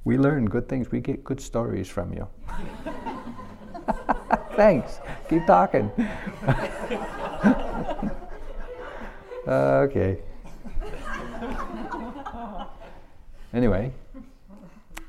We 0.05 0.17
learn 0.17 0.47
good 0.47 0.69
things. 0.69 0.91
We 0.91 1.01
get 1.01 1.25
good 1.25 1.41
stories 1.41 1.89
from 1.89 2.13
you. 2.13 2.29
Thanks. 4.57 5.01
Keep 5.29 5.47
talking. 5.47 5.91
okay. 9.47 10.19
Anyway, 13.53 13.93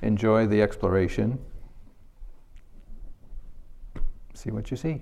enjoy 0.01 0.47
the 0.47 0.61
exploration. 0.61 1.39
See 4.33 4.51
what 4.51 4.71
you 4.71 4.77
see. 4.77 5.01